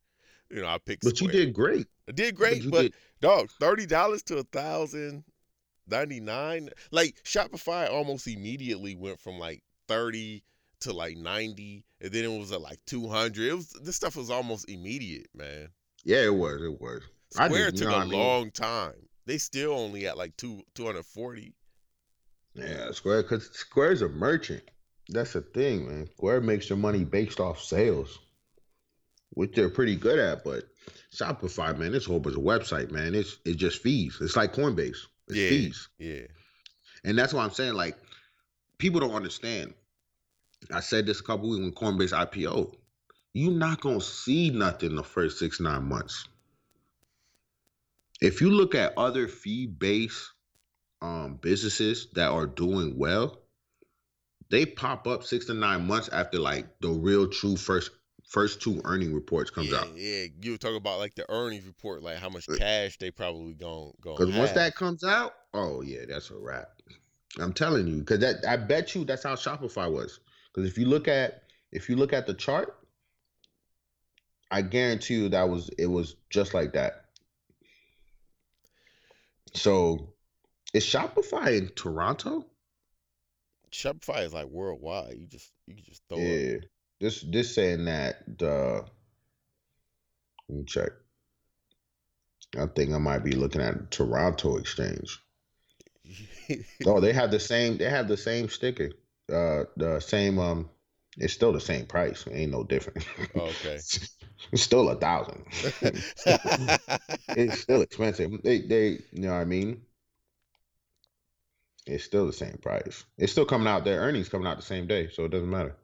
you 0.50 0.62
know, 0.62 0.66
I 0.66 0.78
picked. 0.78 1.04
But 1.04 1.20
you 1.20 1.28
did 1.28 1.52
great. 1.52 1.86
I 2.08 2.12
did 2.12 2.34
great, 2.34 2.62
you 2.62 2.70
but 2.70 2.82
did- 2.82 2.94
dog, 3.20 3.50
thirty 3.60 3.86
dollars 3.86 4.22
to 4.24 4.38
a 4.38 4.42
thousand 4.44 5.24
ninety 5.86 6.20
nine. 6.20 6.70
Like 6.90 7.16
Shopify 7.24 7.90
almost 7.90 8.26
immediately 8.26 8.96
went 8.96 9.20
from 9.20 9.38
like 9.38 9.62
thirty 9.88 10.42
to 10.80 10.92
like 10.92 11.16
ninety, 11.16 11.84
and 12.00 12.10
then 12.12 12.24
it 12.24 12.38
was 12.38 12.52
at 12.52 12.60
like 12.60 12.78
two 12.86 13.08
hundred. 13.08 13.48
It 13.48 13.54
was 13.54 13.68
this 13.82 13.96
stuff 13.96 14.16
was 14.16 14.30
almost 14.30 14.68
immediate, 14.70 15.28
man. 15.34 15.68
Yeah, 16.04 16.24
it 16.24 16.34
was. 16.34 16.62
It 16.62 16.80
was. 16.80 17.02
I 17.38 17.48
Square 17.48 17.72
took 17.72 17.90
a 17.90 17.96
I 17.96 18.04
mean? 18.04 18.18
long 18.18 18.50
time. 18.50 18.94
They 19.26 19.36
still 19.36 19.72
only 19.72 20.06
at 20.06 20.16
like 20.16 20.36
two 20.36 20.62
two 20.74 20.86
hundred 20.86 21.04
forty. 21.04 21.54
Yeah, 22.54 22.90
Square, 22.92 23.22
because 23.22 23.50
Square's 23.52 24.02
a 24.02 24.08
merchant. 24.08 24.62
That's 25.10 25.34
the 25.34 25.42
thing, 25.42 25.86
man. 25.86 26.08
Square 26.16 26.40
makes 26.42 26.68
their 26.68 26.76
money 26.76 27.04
based 27.04 27.38
off 27.40 27.60
sales, 27.62 28.18
which 29.30 29.52
they're 29.54 29.68
pretty 29.68 29.96
good 29.96 30.18
at. 30.18 30.44
But 30.44 30.64
Shopify, 31.18 31.76
man, 31.76 31.92
this 31.92 32.06
whole 32.06 32.20
bunch 32.20 32.36
of 32.36 32.42
website, 32.42 32.90
man. 32.90 33.14
It's 33.14 33.38
it's 33.44 33.56
just 33.56 33.82
fees. 33.82 34.18
It's 34.20 34.36
like 34.36 34.54
Coinbase. 34.54 34.96
It's 35.28 35.36
Yeah. 35.36 35.48
fees, 35.48 35.88
Yeah, 35.98 36.26
and 37.04 37.18
that's 37.18 37.32
why 37.32 37.44
I'm 37.44 37.50
saying 37.50 37.74
like 37.74 37.96
people 38.78 39.00
don't 39.00 39.14
understand. 39.14 39.74
I 40.72 40.80
said 40.80 41.06
this 41.06 41.20
a 41.20 41.22
couple 41.24 41.48
weeks 41.50 41.62
when 41.62 41.72
Coinbase 41.72 42.12
IPO. 42.12 42.74
You're 43.34 43.52
not 43.52 43.80
gonna 43.80 44.00
see 44.00 44.50
nothing 44.50 44.94
the 44.94 45.04
first 45.04 45.38
six 45.38 45.60
nine 45.60 45.84
months. 45.88 46.26
If 48.20 48.40
you 48.40 48.50
look 48.50 48.74
at 48.74 48.96
other 48.96 49.28
fee 49.28 49.66
based 49.66 50.32
um, 51.00 51.38
businesses 51.40 52.08
that 52.14 52.30
are 52.30 52.46
doing 52.46 52.98
well, 52.98 53.40
they 54.50 54.66
pop 54.66 55.06
up 55.06 55.24
six 55.24 55.46
to 55.46 55.54
nine 55.54 55.86
months 55.86 56.08
after 56.08 56.38
like 56.38 56.80
the 56.80 56.88
real 56.88 57.28
true 57.28 57.56
first 57.56 57.90
first 58.28 58.60
two 58.60 58.80
earning 58.84 59.14
reports 59.14 59.50
comes 59.50 59.70
yeah, 59.70 59.78
out. 59.78 59.88
yeah. 59.96 60.26
You 60.40 60.52
were 60.52 60.58
talking 60.58 60.76
about 60.76 60.98
like 60.98 61.14
the 61.14 61.30
earnings 61.30 61.66
report, 61.66 62.02
like 62.02 62.18
how 62.18 62.28
much 62.28 62.48
Uh, 62.48 62.56
cash 62.56 62.98
they 62.98 63.10
probably 63.10 63.54
going 63.54 63.92
going. 64.00 64.16
Because 64.18 64.36
once 64.36 64.52
that 64.52 64.74
comes 64.76 65.02
out, 65.02 65.34
oh 65.54 65.82
yeah, 65.82 66.04
that's 66.08 66.30
a 66.30 66.36
wrap. 66.36 66.68
I'm 67.40 67.52
telling 67.52 67.86
you, 67.86 67.98
because 67.98 68.20
that 68.20 68.46
I 68.46 68.56
bet 68.56 68.94
you 68.94 69.04
that's 69.04 69.24
how 69.24 69.34
Shopify 69.34 69.90
was. 69.90 70.20
Because 70.52 70.68
if 70.68 70.78
you 70.78 70.86
look 70.86 71.08
at 71.08 71.42
if 71.72 71.88
you 71.88 71.96
look 71.96 72.12
at 72.12 72.26
the 72.26 72.34
chart, 72.34 72.76
I 74.50 74.62
guarantee 74.62 75.14
you 75.14 75.28
that 75.30 75.48
was 75.48 75.70
it 75.78 75.86
was 75.86 76.16
just 76.30 76.54
like 76.54 76.74
that. 76.74 77.06
So, 79.54 80.12
is 80.74 80.84
Shopify 80.84 81.56
in 81.56 81.68
Toronto? 81.70 82.44
Shopify 83.72 84.24
is 84.24 84.34
like 84.34 84.46
worldwide. 84.46 85.16
You 85.18 85.26
just 85.26 85.50
you 85.66 85.76
just 85.82 86.02
throw 86.08 86.18
Yeah. 86.18 86.58
This 87.00 87.22
this 87.22 87.54
saying 87.54 87.84
that 87.84 88.38
the 88.38 88.84
let 90.48 90.58
me 90.58 90.64
check. 90.64 90.90
I 92.58 92.66
think 92.66 92.92
I 92.92 92.98
might 92.98 93.24
be 93.24 93.32
looking 93.32 93.60
at 93.60 93.90
Toronto 93.90 94.56
exchange. 94.56 95.20
Oh, 96.86 96.98
they 97.00 97.12
have 97.12 97.30
the 97.30 97.40
same 97.40 97.76
they 97.76 97.90
have 97.90 98.08
the 98.08 98.16
same 98.16 98.48
sticker. 98.48 98.90
uh 99.30 99.64
the 99.76 100.00
same 100.00 100.38
um 100.38 100.70
it's 101.18 101.34
still 101.34 101.52
the 101.52 101.60
same 101.60 101.84
price. 101.84 102.26
It 102.26 102.34
ain't 102.34 102.52
no 102.52 102.64
different. 102.64 103.06
Oh, 103.34 103.40
okay. 103.40 103.76
it's 104.52 104.62
still 104.62 104.88
a 104.88 104.94
thousand. 104.94 105.44
it's 107.36 107.60
still 107.60 107.82
expensive. 107.82 108.30
They 108.42 108.60
they 108.60 109.00
you 109.12 109.22
know 109.22 109.32
what 109.32 109.40
I 109.40 109.44
mean? 109.44 109.82
It's 111.86 112.04
still 112.04 112.26
the 112.26 112.32
same 112.32 112.58
price. 112.62 113.04
It's 113.18 113.32
still 113.32 113.46
coming 113.46 113.68
out. 113.68 113.84
Their 113.84 114.00
earnings 114.00 114.28
coming 114.28 114.46
out 114.46 114.56
the 114.56 114.62
same 114.62 114.86
day, 114.86 115.08
so 115.12 115.24
it 115.24 115.30
doesn't 115.30 115.50
matter. 115.50 115.76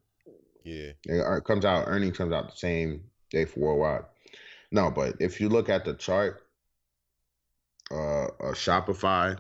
Yeah. 0.65 0.93
It 1.07 1.45
comes 1.45 1.65
out 1.65 1.85
earnings 1.87 2.17
comes 2.17 2.33
out 2.33 2.51
the 2.51 2.57
same 2.57 3.05
day 3.31 3.45
for 3.45 3.61
worldwide. 3.61 4.05
No, 4.73 4.91
but 4.91 5.17
if 5.21 5.41
you 5.41 5.49
look 5.49 5.69
at 5.69 5.85
the 5.85 5.95
chart, 5.95 6.43
uh, 7.91 8.25
uh 8.25 8.55
Shopify, 8.55 9.39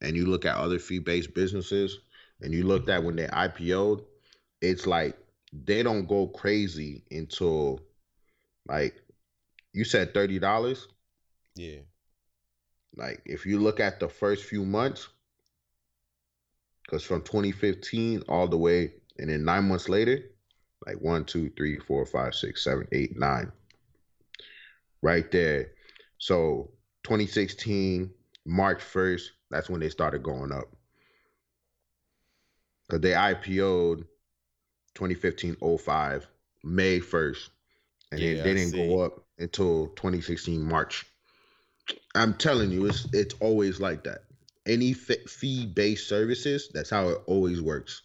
and 0.00 0.16
you 0.16 0.26
look 0.26 0.44
at 0.44 0.56
other 0.56 0.78
fee-based 0.78 1.34
businesses, 1.34 2.00
and 2.40 2.52
you 2.52 2.64
looked 2.64 2.88
at 2.88 3.04
when 3.04 3.14
they 3.16 3.26
IPO'd, 3.26 4.02
it's 4.60 4.86
like 4.86 5.16
they 5.52 5.82
don't 5.82 6.06
go 6.08 6.26
crazy 6.26 7.04
until 7.10 7.80
like 8.66 8.94
you 9.72 9.84
said 9.84 10.14
thirty 10.14 10.38
dollars. 10.38 10.88
Yeah. 11.54 11.80
Like 12.96 13.22
if 13.26 13.46
you 13.46 13.60
look 13.60 13.78
at 13.78 14.00
the 14.00 14.08
first 14.08 14.44
few 14.44 14.64
months, 14.64 15.08
because 16.84 17.04
from 17.04 17.22
2015 17.22 18.22
all 18.28 18.48
the 18.48 18.58
way, 18.58 18.94
and 19.18 19.30
then 19.30 19.44
nine 19.44 19.68
months 19.68 19.88
later, 19.88 20.22
like 20.86 21.00
one, 21.00 21.24
two, 21.24 21.50
three, 21.56 21.78
four, 21.78 22.04
five, 22.06 22.34
six, 22.34 22.64
seven, 22.64 22.86
eight, 22.92 23.16
nine, 23.18 23.52
right 25.00 25.30
there. 25.30 25.72
So 26.18 26.70
2016 27.04 28.10
March 28.46 28.78
1st, 28.78 29.22
that's 29.50 29.68
when 29.68 29.80
they 29.80 29.88
started 29.88 30.22
going 30.22 30.52
up. 30.52 30.68
Because 32.88 33.00
they 33.00 33.10
IPO'd 33.12 34.04
2015 34.94 35.56
05 35.78 36.26
May 36.64 37.00
1st, 37.00 37.48
and 38.12 38.20
Yeah, 38.20 38.34
then 38.34 38.44
they 38.44 38.54
didn't 38.54 38.88
go 38.88 39.00
up 39.00 39.24
until 39.38 39.88
2016 39.88 40.60
March. 40.62 41.06
I'm 42.14 42.34
telling 42.34 42.70
you, 42.70 42.86
it's 42.86 43.06
it's 43.12 43.34
always 43.40 43.80
like 43.80 44.04
that. 44.04 44.24
Any 44.66 44.92
fee 44.92 45.66
based 45.66 46.08
services, 46.08 46.70
that's 46.72 46.90
how 46.90 47.08
it 47.08 47.18
always 47.26 47.60
works. 47.60 48.02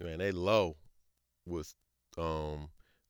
Man, 0.00 0.18
they 0.18 0.32
low 0.32 0.76
was 1.46 1.74
um 2.18 2.68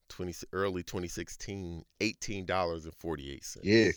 twenty 0.09 0.35
early 0.53 0.83
2016, 0.83 1.85
eighteen 2.01 2.47
dollars 2.47 2.85
and 2.85 2.95
forty 2.95 3.33
eight 3.33 3.45
cents. 3.45 3.67
Yeah. 3.67 3.91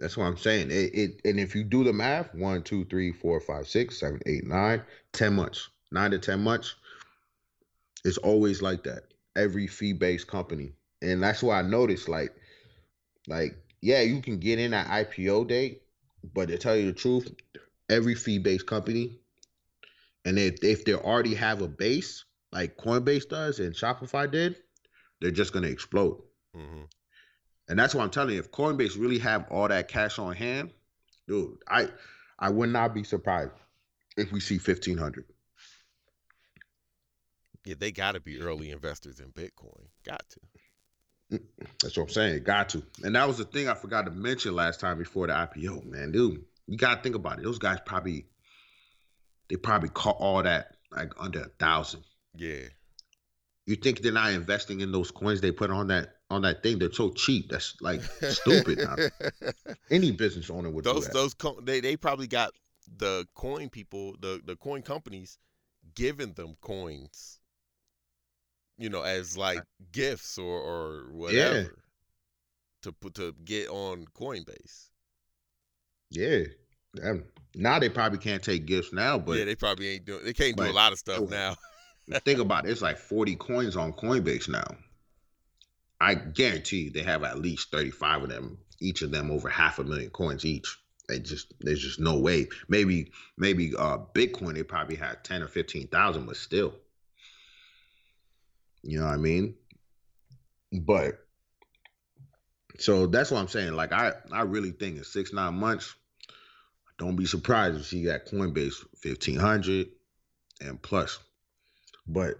That's 0.00 0.16
what 0.16 0.24
I'm 0.24 0.36
saying. 0.36 0.70
It, 0.70 0.94
it 0.94 1.20
and 1.24 1.38
if 1.38 1.54
you 1.54 1.62
do 1.62 1.84
the 1.84 1.92
math, 1.92 2.34
one, 2.34 2.62
two, 2.62 2.84
three, 2.86 3.12
four, 3.12 3.40
five, 3.40 3.68
six, 3.68 3.98
seven, 3.98 4.20
eight, 4.26 4.44
nine, 4.44 4.82
ten 5.12 5.34
months, 5.34 5.68
nine 5.92 6.10
to 6.10 6.18
ten 6.18 6.40
months, 6.40 6.74
it's 8.04 8.18
always 8.18 8.60
like 8.60 8.82
that. 8.84 9.04
Every 9.36 9.66
fee 9.66 9.92
based 9.92 10.26
company, 10.26 10.72
and 11.00 11.22
that's 11.22 11.42
why 11.42 11.60
I 11.60 11.62
noticed, 11.62 12.08
like, 12.08 12.34
like 13.28 13.56
yeah, 13.82 14.00
you 14.00 14.20
can 14.20 14.38
get 14.38 14.58
in 14.58 14.74
at 14.74 14.88
IPO 14.88 15.46
date, 15.46 15.82
but 16.32 16.48
to 16.48 16.58
tell 16.58 16.76
you 16.76 16.86
the 16.86 16.92
truth, 16.92 17.32
every 17.88 18.14
fee 18.14 18.38
based 18.38 18.66
company, 18.66 19.20
and 20.24 20.38
if 20.38 20.62
if 20.62 20.84
they 20.84 20.94
already 20.94 21.34
have 21.34 21.62
a 21.62 21.68
base 21.68 22.24
like 22.52 22.76
Coinbase 22.76 23.28
does 23.28 23.58
and 23.60 23.74
Shopify 23.74 24.30
did, 24.30 24.56
they're 25.20 25.30
just 25.30 25.52
gonna 25.52 25.68
explode. 25.68 26.22
hmm 26.54 26.82
And 27.68 27.78
that's 27.78 27.94
what 27.94 28.04
I'm 28.04 28.10
telling 28.10 28.34
you, 28.34 28.40
if 28.40 28.50
Coinbase 28.50 28.98
really 28.98 29.18
have 29.18 29.46
all 29.50 29.68
that 29.68 29.88
cash 29.88 30.18
on 30.18 30.34
hand, 30.34 30.70
dude, 31.28 31.58
I 31.68 31.88
I 32.38 32.50
would 32.50 32.70
not 32.70 32.94
be 32.94 33.04
surprised 33.04 33.52
if 34.16 34.32
we 34.32 34.40
see 34.40 34.58
fifteen 34.58 34.98
hundred. 34.98 35.24
Yeah, 37.64 37.74
they 37.78 37.92
got 37.92 38.12
to 38.12 38.20
be 38.20 38.40
early 38.40 38.70
investors 38.70 39.20
in 39.20 39.32
Bitcoin. 39.32 39.86
Got 40.04 40.22
to. 40.30 41.40
That's 41.82 41.96
what 41.96 42.04
I'm 42.04 42.08
saying. 42.10 42.42
Got 42.42 42.68
to. 42.70 42.82
And 43.02 43.16
that 43.16 43.26
was 43.26 43.38
the 43.38 43.44
thing 43.44 43.68
I 43.68 43.74
forgot 43.74 44.04
to 44.04 44.10
mention 44.10 44.54
last 44.54 44.80
time 44.80 44.98
before 44.98 45.26
the 45.26 45.32
IPO, 45.32 45.86
man. 45.86 46.12
Dude, 46.12 46.44
you 46.66 46.76
gotta 46.76 47.02
think 47.02 47.14
about 47.14 47.38
it. 47.38 47.44
Those 47.44 47.58
guys 47.58 47.78
probably 47.84 48.26
they 49.48 49.56
probably 49.56 49.88
caught 49.90 50.16
all 50.18 50.42
that 50.42 50.76
like 50.90 51.12
under 51.18 51.40
a 51.42 51.48
thousand. 51.58 52.04
Yeah. 52.36 52.64
You 53.66 53.76
think 53.76 54.00
they're 54.00 54.12
not 54.12 54.32
investing 54.32 54.80
in 54.80 54.92
those 54.92 55.10
coins 55.10 55.40
they 55.40 55.50
put 55.50 55.70
on 55.70 55.88
that 55.88 56.16
on 56.30 56.42
that 56.42 56.62
thing? 56.62 56.78
They're 56.78 56.92
so 56.92 57.10
cheap. 57.10 57.50
That's 57.50 57.74
like 57.80 58.02
stupid. 58.28 58.80
Any 59.90 60.12
business 60.12 60.50
owner 60.50 60.70
would 60.70 60.84
do 60.84 60.92
those 60.92 61.06
that. 61.06 61.14
those 61.14 61.34
co- 61.34 61.60
they 61.62 61.80
they 61.80 61.96
probably 61.96 62.26
got 62.26 62.52
the 62.98 63.26
coin 63.34 63.70
people, 63.70 64.16
the 64.20 64.40
the 64.44 64.56
coin 64.56 64.82
companies 64.82 65.38
giving 65.94 66.32
them 66.34 66.56
coins. 66.60 67.40
You 68.76 68.90
know, 68.90 69.02
as 69.02 69.38
like 69.38 69.62
gifts 69.92 70.36
or 70.36 70.60
or 70.60 71.06
whatever. 71.12 71.78
To 72.82 72.92
put 72.92 73.14
to 73.14 73.34
get 73.44 73.70
on 73.70 74.04
Coinbase. 74.14 74.90
Yeah. 76.10 76.44
Um, 77.02 77.24
now 77.54 77.78
they 77.78 77.88
probably 77.88 78.18
can't 78.18 78.42
take 78.42 78.66
gifts 78.66 78.92
now, 78.92 79.18
but 79.18 79.38
yeah, 79.38 79.44
they 79.44 79.54
probably 79.54 79.88
ain't 79.88 80.04
doing. 80.04 80.24
They 80.24 80.32
can't 80.32 80.56
do 80.56 80.64
a 80.64 80.72
lot 80.72 80.92
of 80.92 80.98
stuff 80.98 81.20
oh, 81.20 81.24
now. 81.26 81.56
think 82.20 82.40
about 82.40 82.66
it. 82.66 82.70
It's 82.70 82.82
like 82.82 82.98
40 82.98 83.36
coins 83.36 83.76
on 83.76 83.92
Coinbase 83.92 84.48
now. 84.48 84.66
I 86.00 86.14
guarantee 86.14 86.84
you 86.84 86.90
they 86.90 87.02
have 87.02 87.22
at 87.22 87.38
least 87.38 87.70
35 87.70 88.24
of 88.24 88.28
them, 88.28 88.58
each 88.80 89.02
of 89.02 89.10
them 89.10 89.30
over 89.30 89.48
half 89.48 89.78
a 89.78 89.84
million 89.84 90.10
coins 90.10 90.44
each. 90.44 90.78
They 91.08 91.18
just 91.20 91.52
there's 91.60 91.82
just 91.82 92.00
no 92.00 92.18
way. 92.18 92.48
Maybe 92.68 93.12
maybe 93.36 93.74
uh 93.76 93.98
Bitcoin 94.14 94.54
they 94.54 94.62
probably 94.62 94.96
had 94.96 95.22
10 95.22 95.42
or 95.42 95.48
15,000 95.48 96.26
but 96.26 96.36
still. 96.36 96.74
You 98.82 99.00
know 99.00 99.06
what 99.06 99.14
I 99.14 99.18
mean? 99.18 99.54
But 100.72 101.20
so 102.78 103.06
that's 103.06 103.30
what 103.30 103.40
I'm 103.40 103.48
saying. 103.48 103.74
Like 103.74 103.92
I 103.92 104.12
I 104.32 104.42
really 104.42 104.72
think 104.72 104.96
in 104.96 105.04
6 105.04 105.32
9 105.32 105.54
months 105.54 105.94
don't 106.98 107.16
be 107.16 107.26
surprised 107.26 107.80
if 107.80 107.92
you 107.92 108.06
got 108.06 108.26
Coinbase 108.26 108.84
1500 109.02 109.88
and 110.60 110.80
plus. 110.80 111.18
But 112.06 112.34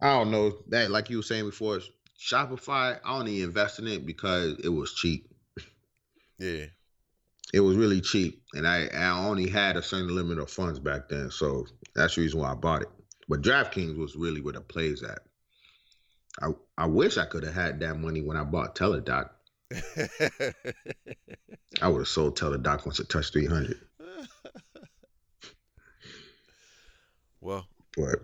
I 0.00 0.12
don't 0.12 0.30
know 0.30 0.58
that, 0.68 0.90
like 0.90 1.10
you 1.10 1.18
were 1.18 1.22
saying 1.22 1.46
before, 1.46 1.80
Shopify. 2.18 2.98
I 3.04 3.18
only 3.18 3.42
invested 3.42 3.86
in 3.86 3.92
it 3.92 4.06
because 4.06 4.58
it 4.62 4.68
was 4.68 4.94
cheap. 4.94 5.28
Yeah. 6.38 6.66
It 7.52 7.60
was 7.60 7.76
really 7.76 8.00
cheap, 8.00 8.42
and 8.54 8.66
I 8.66 8.88
I 8.88 9.26
only 9.26 9.48
had 9.48 9.76
a 9.76 9.82
certain 9.82 10.14
limit 10.14 10.38
of 10.38 10.50
funds 10.50 10.80
back 10.80 11.08
then, 11.08 11.30
so 11.30 11.66
that's 11.94 12.16
the 12.16 12.22
reason 12.22 12.40
why 12.40 12.50
I 12.50 12.54
bought 12.54 12.82
it. 12.82 12.88
But 13.28 13.42
DraftKings 13.42 13.96
was 13.96 14.16
really 14.16 14.40
where 14.40 14.52
the 14.52 14.60
plays 14.60 15.02
at. 15.02 15.20
I 16.42 16.50
I 16.76 16.86
wish 16.86 17.16
I 17.16 17.24
could 17.24 17.44
have 17.44 17.54
had 17.54 17.80
that 17.80 17.98
money 17.98 18.20
when 18.20 18.36
I 18.36 18.42
bought 18.44 18.74
Teladoc. 18.74 19.30
I 21.82 21.88
would 21.88 21.98
have 21.98 22.08
sold 22.08 22.38
Teladoc 22.38 22.86
once 22.86 23.00
it 23.00 23.08
touched 23.08 23.32
three 23.32 23.46
hundred. 23.46 23.80
well, 27.40 27.66
But 27.96 28.20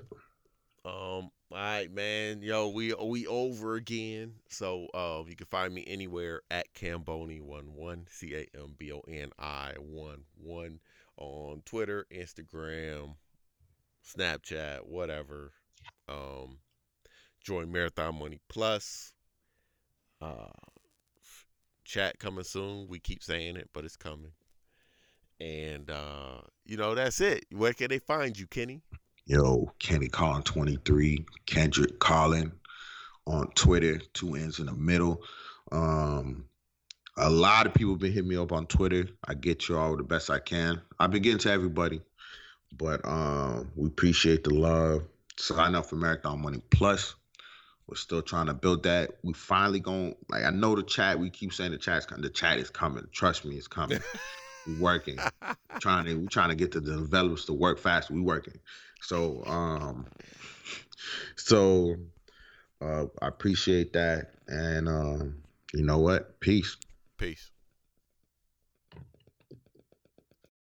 Um, 0.85 1.31
all 1.51 1.59
right, 1.59 1.93
man. 1.93 2.43
Yo, 2.43 2.69
we 2.69 2.95
we 2.95 3.27
over 3.27 3.75
again. 3.75 4.35
So 4.49 4.87
uh, 4.95 5.23
you 5.27 5.35
can 5.35 5.49
find 5.49 5.75
me 5.75 5.85
anywhere 5.87 6.43
at 6.51 6.73
Camboni 6.75 7.41
one 7.41 7.75
one 7.75 8.07
C 8.09 8.35
A 8.35 8.47
M 8.57 8.75
B 8.79 8.93
O 8.93 9.01
N 9.09 9.31
I 9.39 9.73
one 9.79 10.23
one 10.37 10.79
on 11.17 11.63
Twitter, 11.65 12.07
Instagram, 12.13 13.17
Snapchat, 14.05 14.87
whatever. 14.87 15.53
Um, 16.09 16.59
join 17.43 17.71
Marathon 17.73 18.19
Money 18.19 18.41
Plus. 18.49 19.13
Uh, 20.21 20.47
chat 21.93 22.19
coming 22.19 22.45
soon. 22.45 22.87
We 22.89 22.99
keep 22.99 23.23
saying 23.23 23.57
it, 23.57 23.69
but 23.73 23.85
it's 23.85 23.97
coming. 23.97 24.33
And 25.41 25.91
uh, 25.91 26.41
you 26.65 26.77
know 26.77 26.95
that's 26.95 27.21
it. 27.21 27.45
Where 27.51 27.73
can 27.73 27.89
they 27.89 27.99
find 27.99 28.39
you, 28.39 28.47
Kenny? 28.47 28.83
Yo, 29.27 29.73
Kenny 29.79 30.09
Collin 30.09 30.43
23, 30.43 31.27
Kendrick 31.47 31.99
Collin 31.99 32.53
on 33.27 33.49
Twitter, 33.55 34.01
two 34.15 34.35
ends 34.35 34.59
in 34.59 34.67
the 34.67 34.73
middle. 34.73 35.23
Um, 35.71 36.45
a 37.17 37.31
lot 37.31 37.67
of 37.67 37.75
people 37.75 37.95
been 37.97 38.13
hitting 38.13 38.29
me 38.29 38.37
up 38.37 38.53
on 38.53 38.67
Twitter. 38.67 39.07
I 39.27 39.35
get 39.35 39.69
y'all 39.69 39.97
the 39.97 40.03
best 40.03 40.31
I 40.31 40.39
can. 40.39 40.81
I've 40.99 41.11
been 41.11 41.23
getting 41.23 41.39
to 41.41 41.53
everybody, 41.53 42.01
but 42.77 43.01
um, 43.05 43.71
we 43.77 43.89
appreciate 43.89 44.45
the 44.45 44.55
love. 44.55 45.03
Sign 45.39 45.75
up 45.75 45.87
for 45.87 45.97
Marathon 45.97 46.43
Money 46.43 46.63
Plus. 46.71 47.15
We're 47.87 47.97
still 47.97 48.23
trying 48.23 48.47
to 48.47 48.55
build 48.55 48.85
that. 48.85 49.13
We 49.23 49.35
finally 49.35 49.81
going 49.81 50.17
like 50.29 50.45
I 50.45 50.51
know 50.51 50.75
the 50.75 50.83
chat. 50.83 51.19
We 51.19 51.31
keep 51.31 51.53
saying 51.53 51.73
the 51.73 51.79
chat's 51.79 52.07
coming. 52.07 52.23
The 52.23 52.31
chat 52.31 52.59
is 52.59 52.71
coming. 52.71 53.07
Trust 53.13 53.45
me, 53.45 53.57
it's 53.57 53.69
coming. 53.69 54.01
we 54.67 54.75
working. 54.75 55.19
trying 55.81 56.07
to 56.07 56.15
we 56.17 56.27
trying 56.29 56.51
to 56.51 56.57
get 56.57 56.73
the 56.73 56.81
developers 56.81 57.45
to 57.47 57.53
work 57.53 57.79
fast. 57.79 58.11
We 58.11 58.21
working. 58.21 58.59
So 59.03 59.45
um 59.47 60.07
so 61.37 61.97
uh 62.81 63.07
I 63.21 63.29
appreciate 63.29 63.93
that 63.93 64.33
and 64.49 64.89
um 64.89 65.43
you 65.75 65.85
know 65.85 65.99
what? 65.99 66.41
Peace. 66.41 66.77
Peace. 67.19 67.52